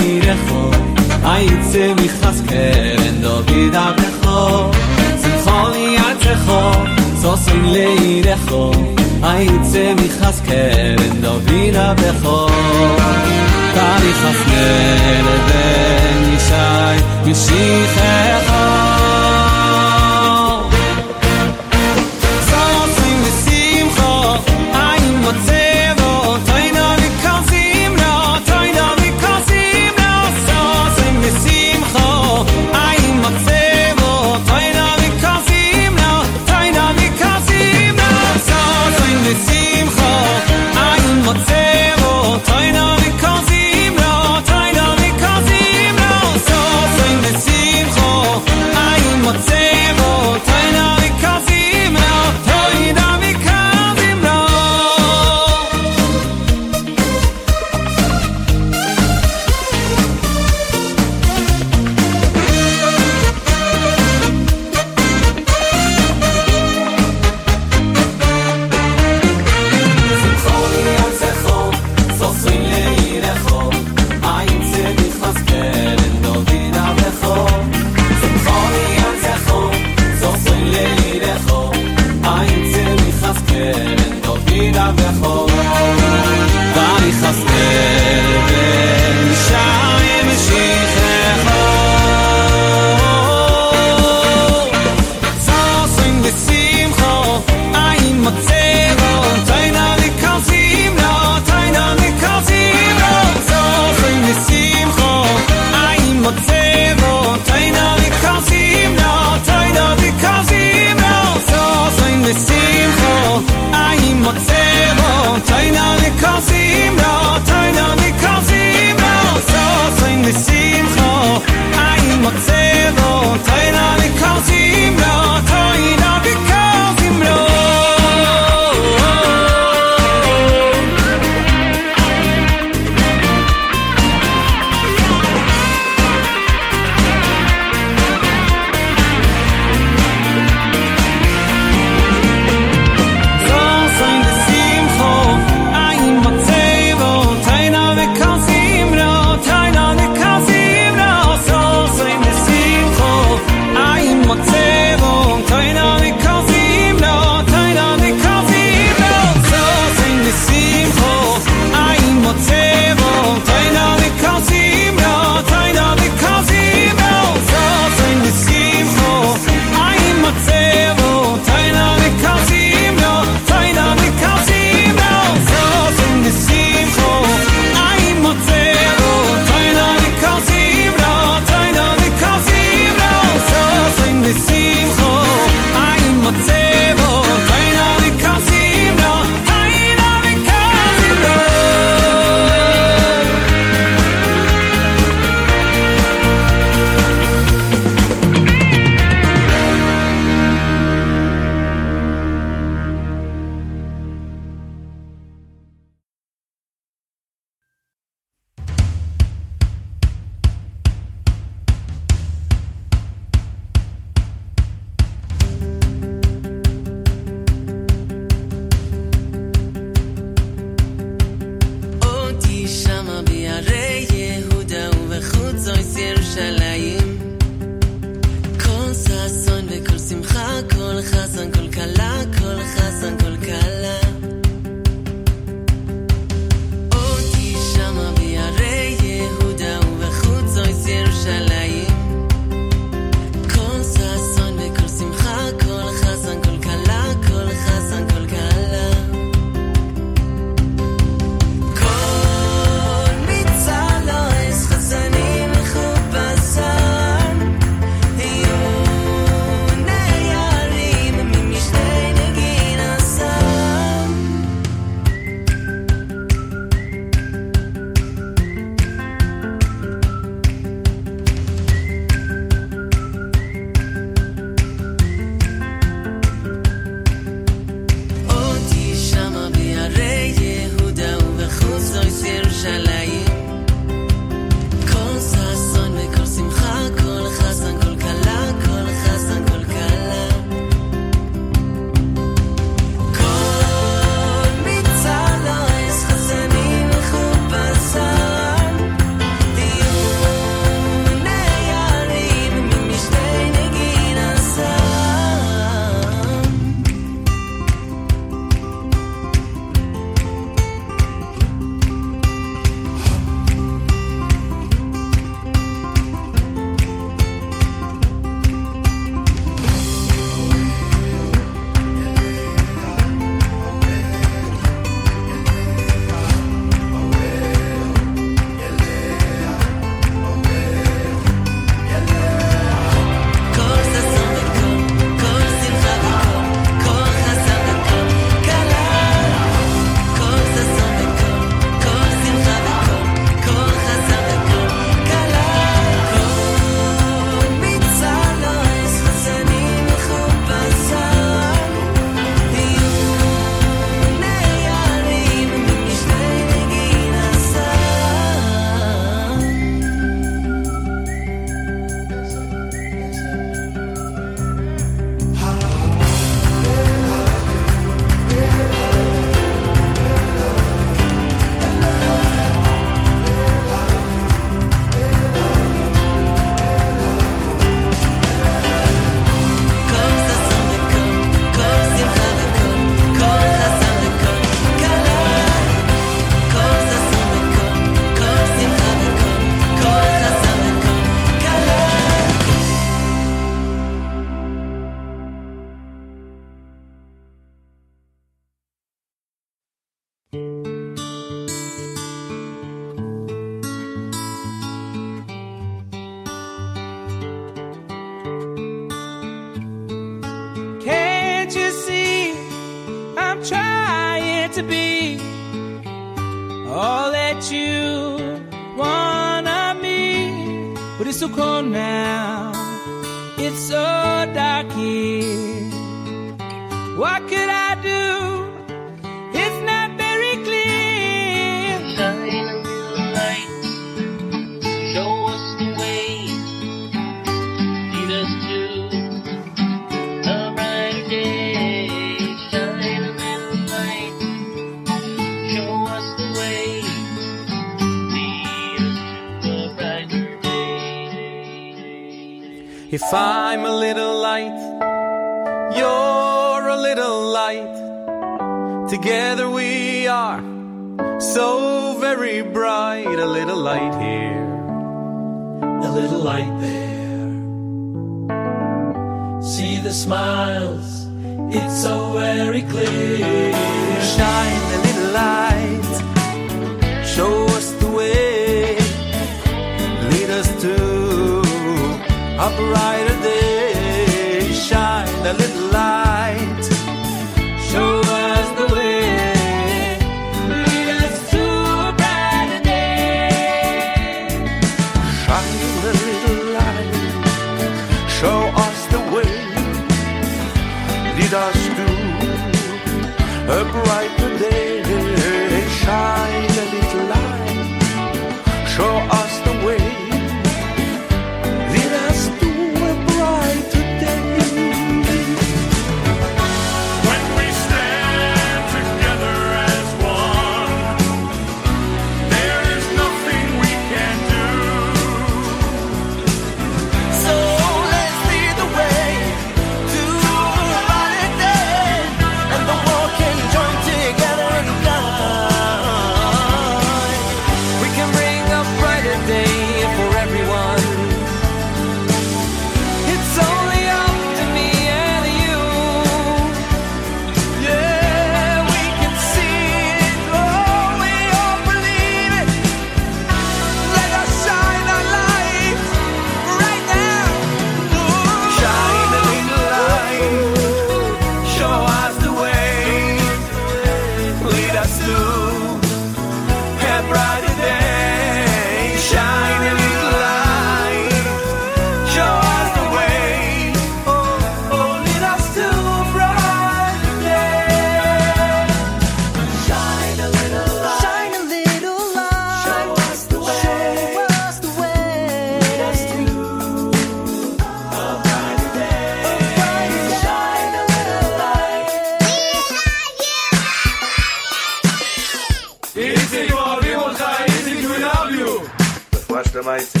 [599.61, 600.00] Até mais.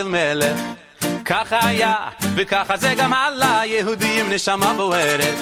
[0.00, 0.60] של מלך.
[1.24, 1.94] ככה היה,
[2.36, 5.34] וככה זה גם הלאה, יהודים נשמה בוערת.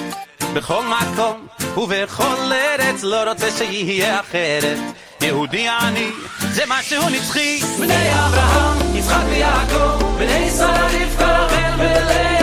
[0.53, 4.77] בכל מקום ובכל ארץ, לא רוצה שיהיה אחרת.
[5.21, 6.09] יהודי אני,
[6.39, 7.59] זה משהו נצחי.
[7.79, 12.38] בני אברהם, יצחק ויעקב, בני שרה, רבקה, רחל ולב.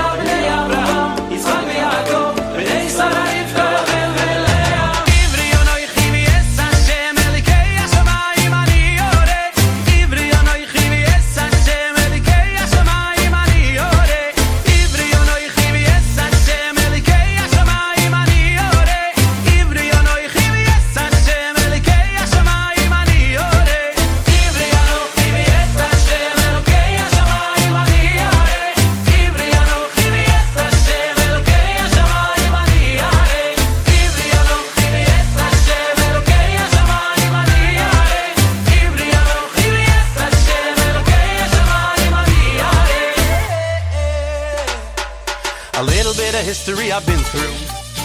[46.66, 47.54] history I've been through.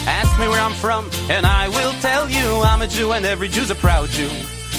[0.06, 3.48] Ask me where I'm from, and I will tell you I'm a Jew, and every
[3.48, 4.30] Jew's a proud Jew.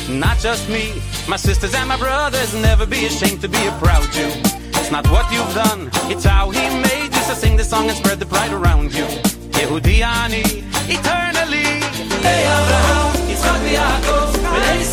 [0.07, 0.93] Not just me,
[1.27, 4.31] my sisters and my brothers, never be ashamed to be a proud Jew.
[4.80, 7.97] It's not what you've done, it's how he made you, so sing this song and
[7.97, 9.07] spread the pride around you.
[9.60, 10.03] יהודי
[10.88, 11.84] eternally.
[12.23, 14.84] היי אברהם, יצחק ויעקב, ולאי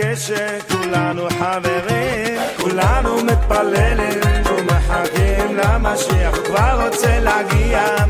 [0.00, 6.36] כשכולנו חברים כולנו מתפללים ומחכים למשיח.
[6.44, 8.06] כבר רוצה להגיע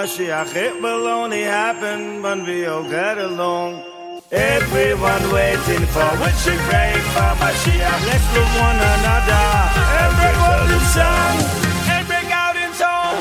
[0.00, 3.82] Mashiach, it will only happen when we all get along.
[4.32, 8.00] Everyone waiting for, wishing, praying for Mashiach.
[8.08, 9.44] Let's love one another.
[10.06, 11.36] Everyone in song,
[11.92, 13.14] and bring out in song.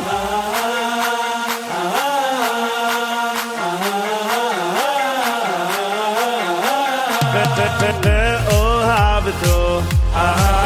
[8.52, 9.82] Oh, have ah all.
[9.82, 10.16] Ah.
[10.16, 10.59] ah, ah.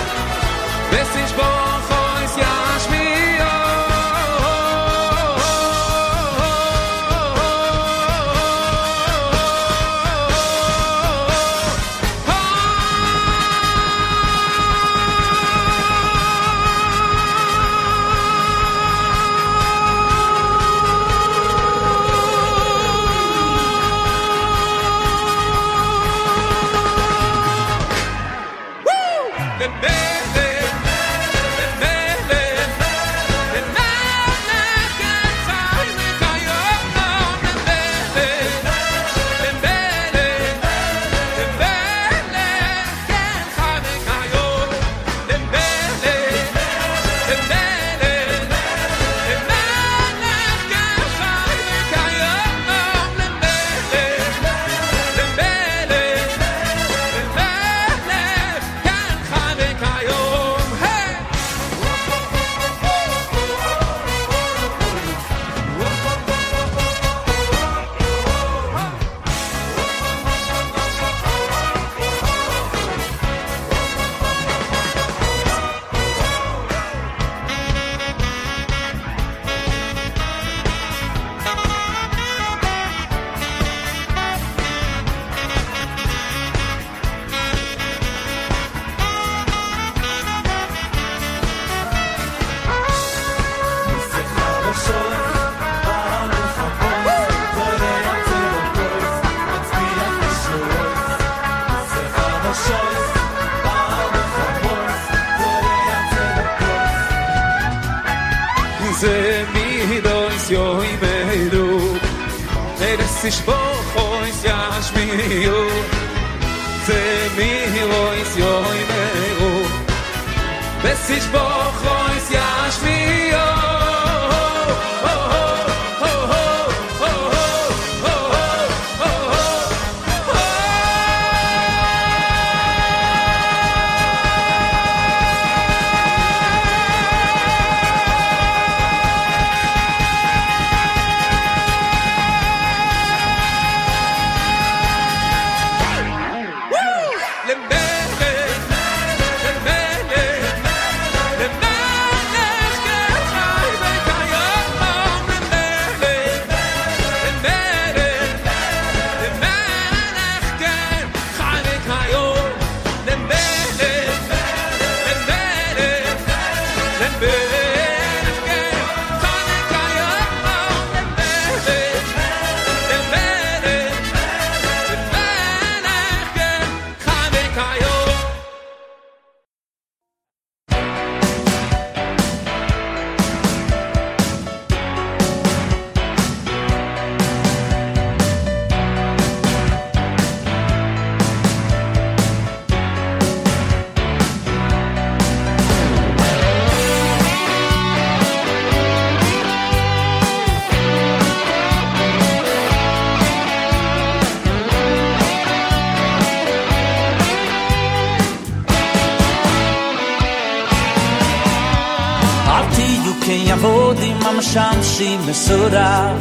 [214.21, 216.13] כיבודים המשמשים מסורה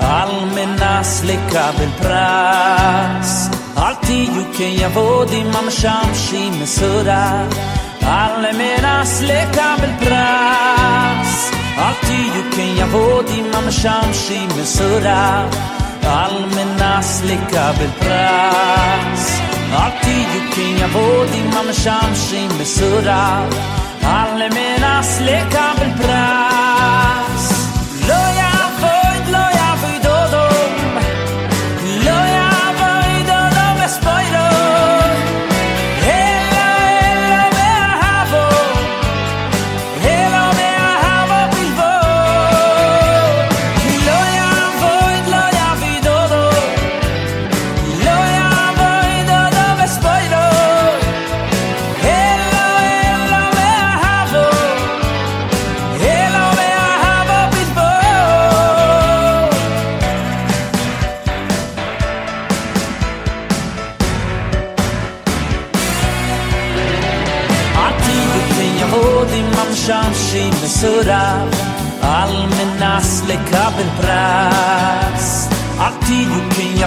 [0.00, 3.48] על מנס לקבל פרס
[3.78, 7.44] אל תהיו כיבודים המשמשים מסורה
[8.06, 15.44] על מנס לקבל פרס אל תהיו כיבודים המשמשים מסורה
[16.06, 19.40] על מנס לקבל פרס
[19.72, 23.44] אל תהיו כיבודים המשמשים מסורה
[24.08, 26.61] alle menas lekabel pras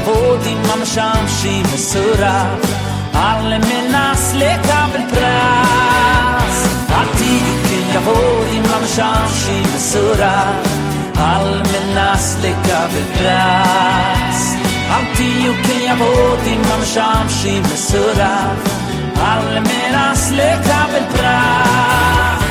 [0.06, 2.60] כיהודים המשמשים מסורב
[3.14, 10.56] על מנס לקבל פרס עתיד כיהודים המשמשים מסורב
[11.18, 14.54] על מנס לקבל פרס
[14.90, 18.68] אל תהיו כיבודים המשמשים מסורב
[19.22, 22.45] על מנס לקבל פרס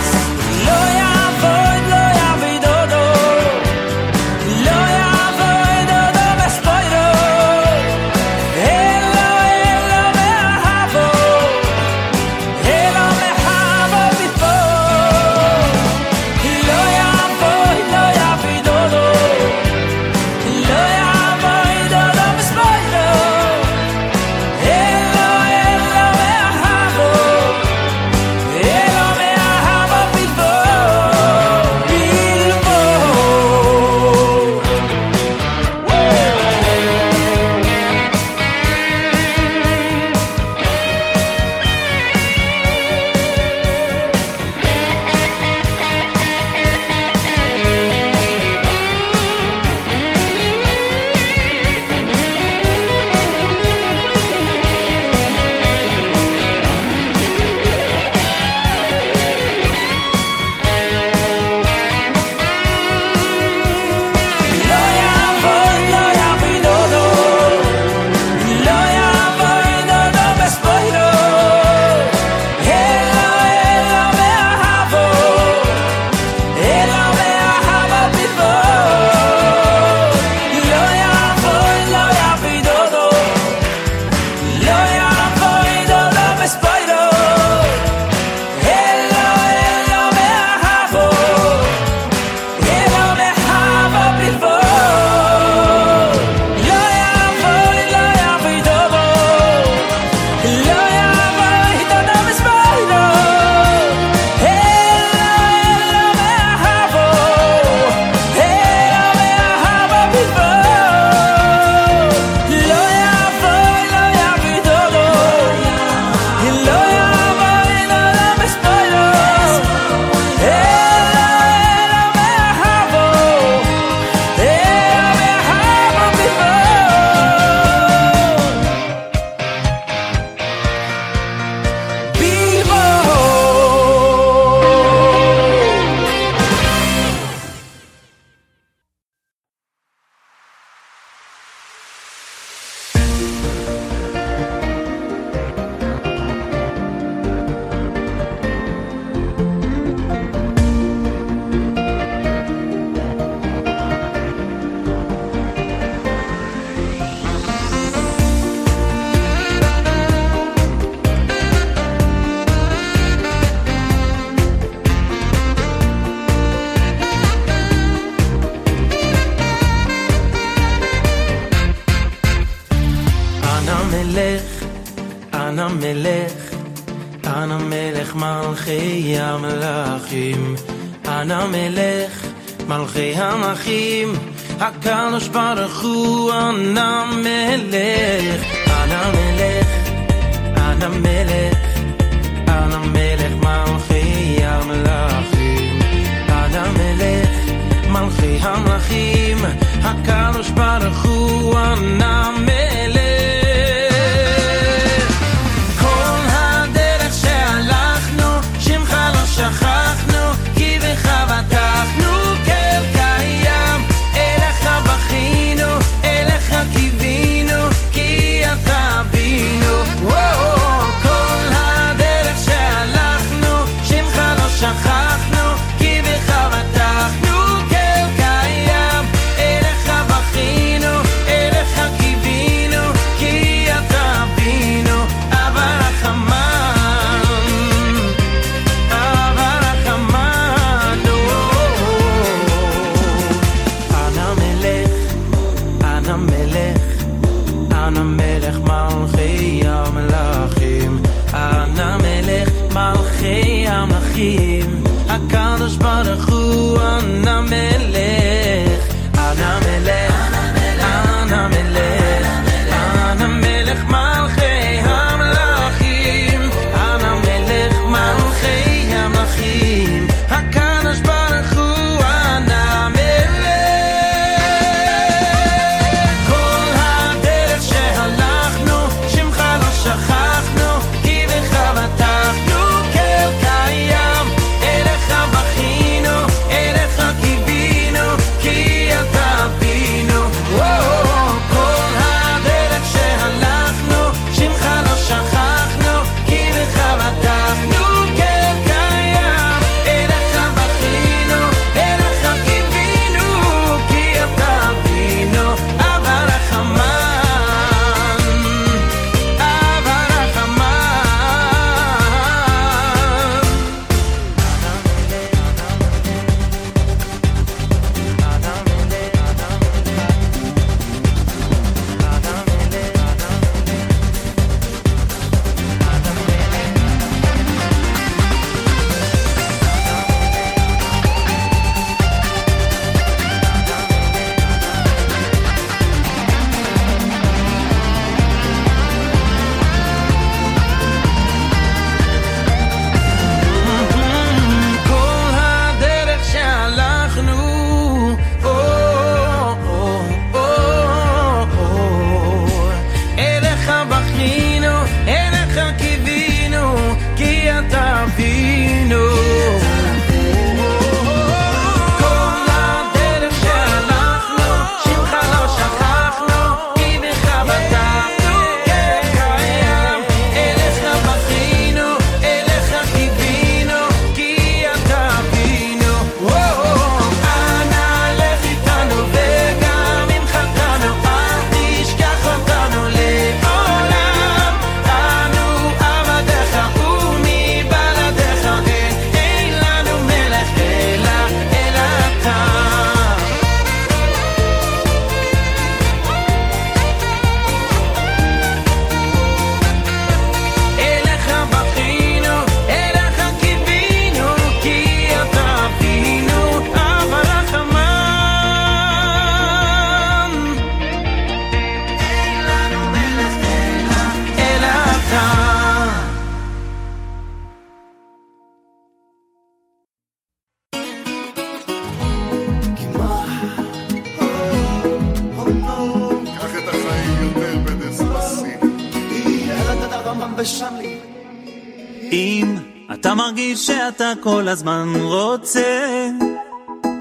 [434.11, 436.07] אתה כל הזמן רוצה.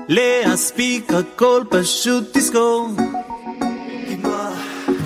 [0.08, 2.88] להספיק הכל פשוט תזכור.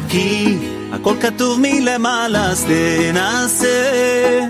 [0.09, 0.57] כי
[0.93, 4.41] הכל כתוב מלמעלה אז תנסה.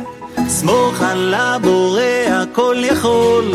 [0.49, 3.55] סמוך על הבורא הכל יכול.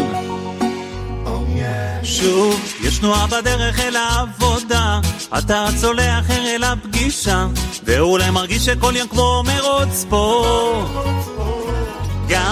[2.04, 5.00] שוב, יש תנועה בדרך אל העבודה,
[5.38, 7.48] אתה צולע אחר אל הפגישה,
[7.84, 10.46] ואולי מרגיש שכל יום כמו מרוץ פה.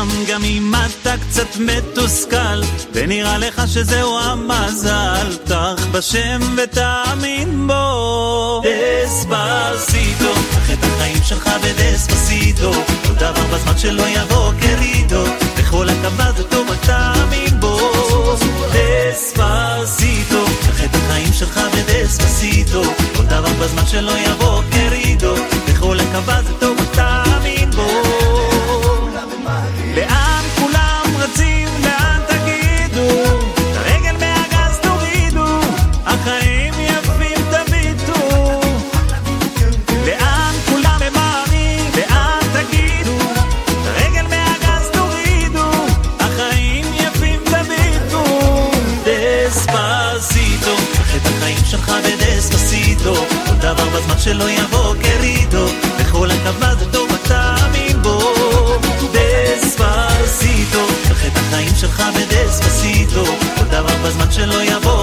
[0.02, 2.62] סתם גם אם אתה קצת מתוסכל
[2.94, 8.62] ונראה לך שזהו המזל פתח בשם ותאמין בו.
[8.64, 12.74] דספסיטו קח את החיים שלך בדספסיטו
[13.08, 15.24] כל דבר בזמן שלא יבוא קרידו
[15.58, 17.78] בכל הקו זה טוב רק תאמין בו.
[18.74, 22.84] דספסיטו קח את החיים שלך בדספסיטו
[23.16, 25.36] כל דבר בזמן שלא יבוא קרידו
[25.68, 26.54] בכל הקו זה
[54.32, 55.66] שלא יבוא קרידו,
[56.00, 58.20] בכל הקו זה טוב תאמין בו.
[59.14, 65.01] דספסיטו, קח את החיים שלך בדספסיטו, כל דבר בזמן שלא יבוא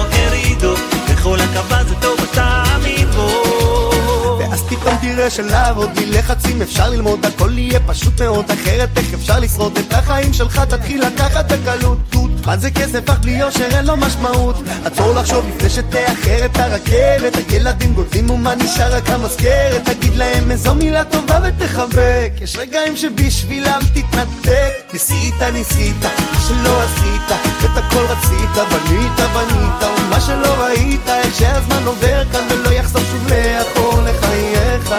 [5.19, 9.77] פתאום תראה שלעבוד בלי לחצים אפשר ללמוד הכל יהיה פשוט מאוד אחרת איך אפשר לשרוד?
[9.77, 12.15] את החיים שלך תתחיל לקחת בקלות.
[12.45, 13.09] מה זה כסף?
[13.09, 14.55] אך בלי יושר אין לו משמעות.
[14.85, 17.51] עצור לחשוב לפני שתאחר את הרכבת.
[17.51, 18.95] הילדים גודלים ומה נשאר?
[18.95, 22.31] רק המזכרת תגיד להם איזו מילה טובה ותחבק.
[22.41, 24.93] יש רגעים שבשבילם תתנתק.
[24.93, 26.05] ניסית ניסית
[26.47, 27.31] שלא עשית
[27.65, 33.27] את הכל רצית בנית בנית ומה שלא ראית איך שהזמן עובר כאן ולא יחזור שוב
[33.27, 34.93] לאחור לחייך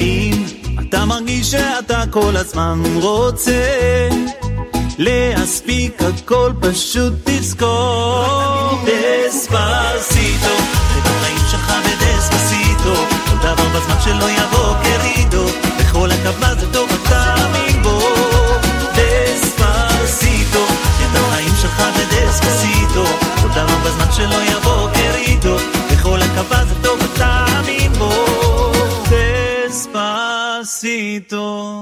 [0.00, 0.44] אם
[0.80, 4.08] אתה מרגיש שאתה כל הזמן רוצה
[4.98, 8.84] להספיק הכל פשוט תזכור.
[8.84, 10.54] דספסיטו
[10.98, 12.94] את החיים שלך בדספסיטו
[13.30, 15.44] כל דבר בזמן שלא יבוא קרידו
[15.80, 18.00] בכל הקו זה טוב תאמין בו
[18.94, 23.04] דספסיטו את החיים שלך בדספסיטו
[23.42, 25.57] כל דבר בזמן שלא יבוא קרידו
[31.22, 31.77] と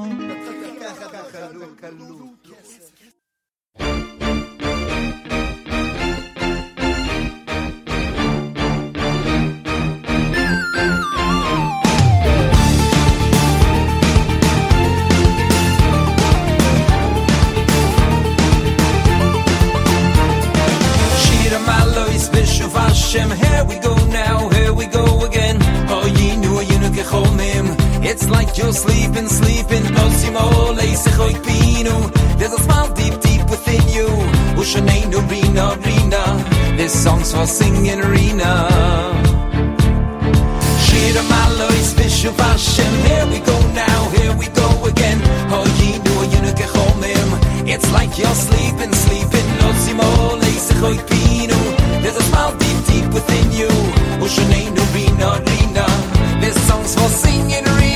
[28.59, 29.85] you're sleeping, sleeping.
[30.03, 31.97] Osimo Leisechoi Pinu.
[32.39, 34.09] There's a smile deep, deep within you.
[34.61, 36.23] Ushaneinu Rina, Rina.
[36.77, 38.53] This song's for singing Rina.
[40.85, 45.19] Shira Malois Bishuv Hashem, here we go now, here we go again.
[45.51, 45.65] Know
[46.61, 47.29] Gechomim.
[47.69, 49.49] It's like you're sleeping, sleeping.
[49.69, 51.61] Osimo Leisechoi Pinu.
[52.03, 53.69] There's a smile deep, deep within you.
[54.25, 55.87] Ushaneinu Rina, Rina.
[56.41, 57.96] This song's for singing Rina.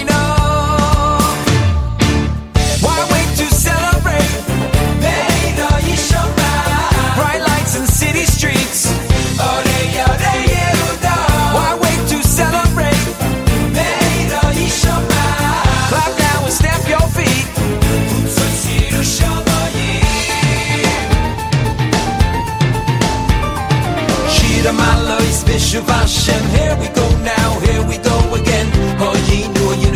[25.71, 28.67] Here we go now, here we go again.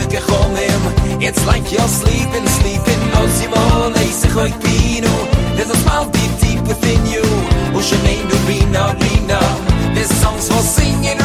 [0.07, 1.21] Gechomim.
[1.21, 3.01] It's like you're sleeping, sleeping.
[3.19, 5.13] Osimo Leisechoi Pinu.
[5.57, 7.25] There's a smile deep, deep within you.
[8.47, 9.41] Rina, Rina.
[9.95, 11.19] This song's for singing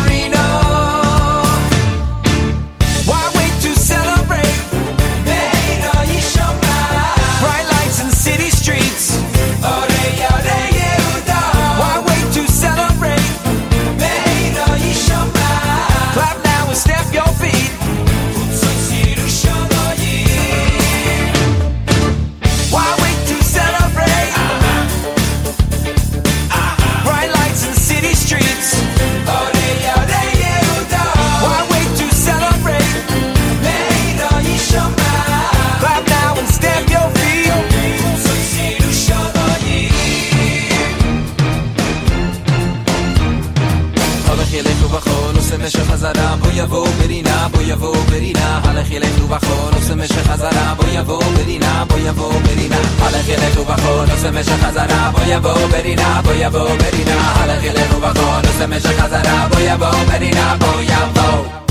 [46.64, 51.98] יבוא ברינה, בוא יבוא ברינה, הלך ילך ובחול, עושה משך חזרה, בוא יבוא ברינה, בוא
[51.98, 57.64] יבוא ברינה, הלך ילך ובחול, עושה משך חזרה, בוא יבוא ברינה, בוא יבוא ברינה, הלך
[57.64, 61.67] ילך ובחול, עושה משך חזרה, בוא יבוא ברינה, בוא יבוא.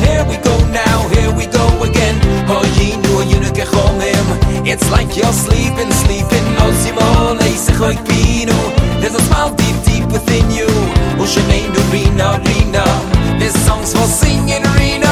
[0.00, 2.16] Here we go now, here we go again.
[4.64, 6.44] It's like you're sleeping, sleeping.
[6.54, 8.56] No simo, leisechoi pino.
[9.00, 10.68] There's a smile deep, deep within you.
[11.20, 12.84] Ushaneinu, Rina, Rina.
[13.38, 15.07] This song's for singing, Rina.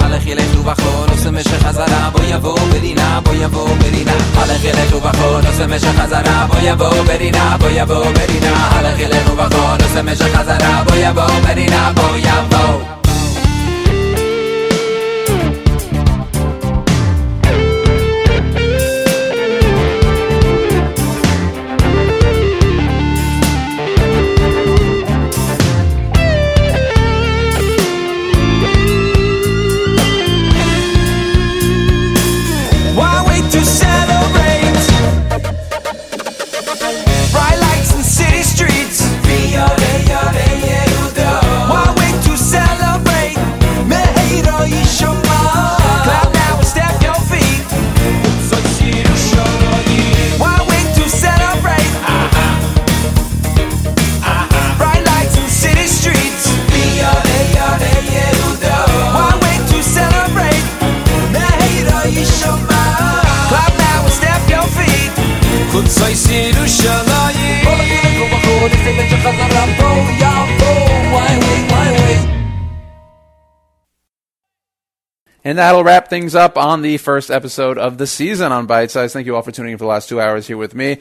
[0.00, 4.12] הלך ילך ובחול, עושה משך חזרה, בוא יבוא ברינה, בוא יבוא ברינה.
[4.34, 8.68] הלך ילך ובחול, עושה משך חזרה, בוא יבוא ברינה, בוא יבוא ברינה.
[8.70, 13.03] הלך ילך ובחול, עושה משך חזרה, בוא יבוא ברינה, בוא יבוא.
[75.54, 79.12] And that'll wrap things up on the first episode of the season on Bite Size.
[79.12, 80.98] Thank you all for tuning in for the last two hours here with me.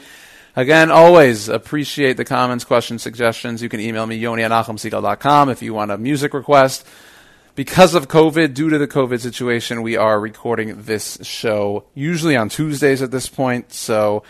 [0.56, 3.64] Again, always appreciate the comments, questions, suggestions.
[3.64, 4.52] You can email me, yoni at
[5.50, 6.86] if you want a music request.
[7.56, 12.50] Because of COVID, due to the COVID situation, we are recording this show usually on
[12.50, 13.74] Tuesdays at this point.
[13.74, 14.22] So,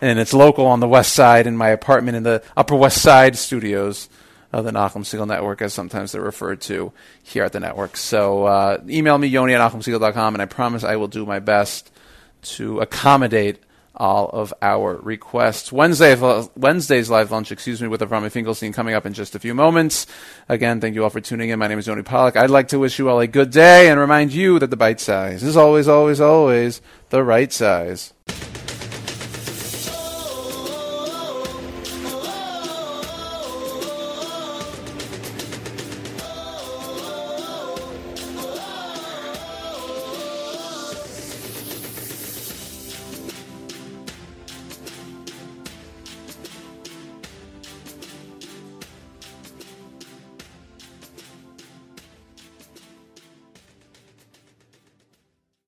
[0.00, 3.38] and it's local on the west side in my apartment in the Upper West Side
[3.38, 4.08] studios
[4.52, 7.96] of the Nachum Segal Network, as sometimes they're referred to here at the network.
[7.96, 11.90] So, uh, email me, yoni at nachumsegal.com, and I promise I will do my best
[12.42, 13.58] to accommodate
[14.00, 15.70] all of our requests.
[15.70, 16.16] Wednesday,
[16.56, 20.06] Wednesday's live lunch, excuse me, with Avrami Finkelstein coming up in just a few moments.
[20.48, 21.58] Again, thank you all for tuning in.
[21.58, 22.34] My name is Yoni Pollak.
[22.34, 25.00] I'd like to wish you all a good day and remind you that the bite
[25.00, 28.14] size is always, always, always the right size.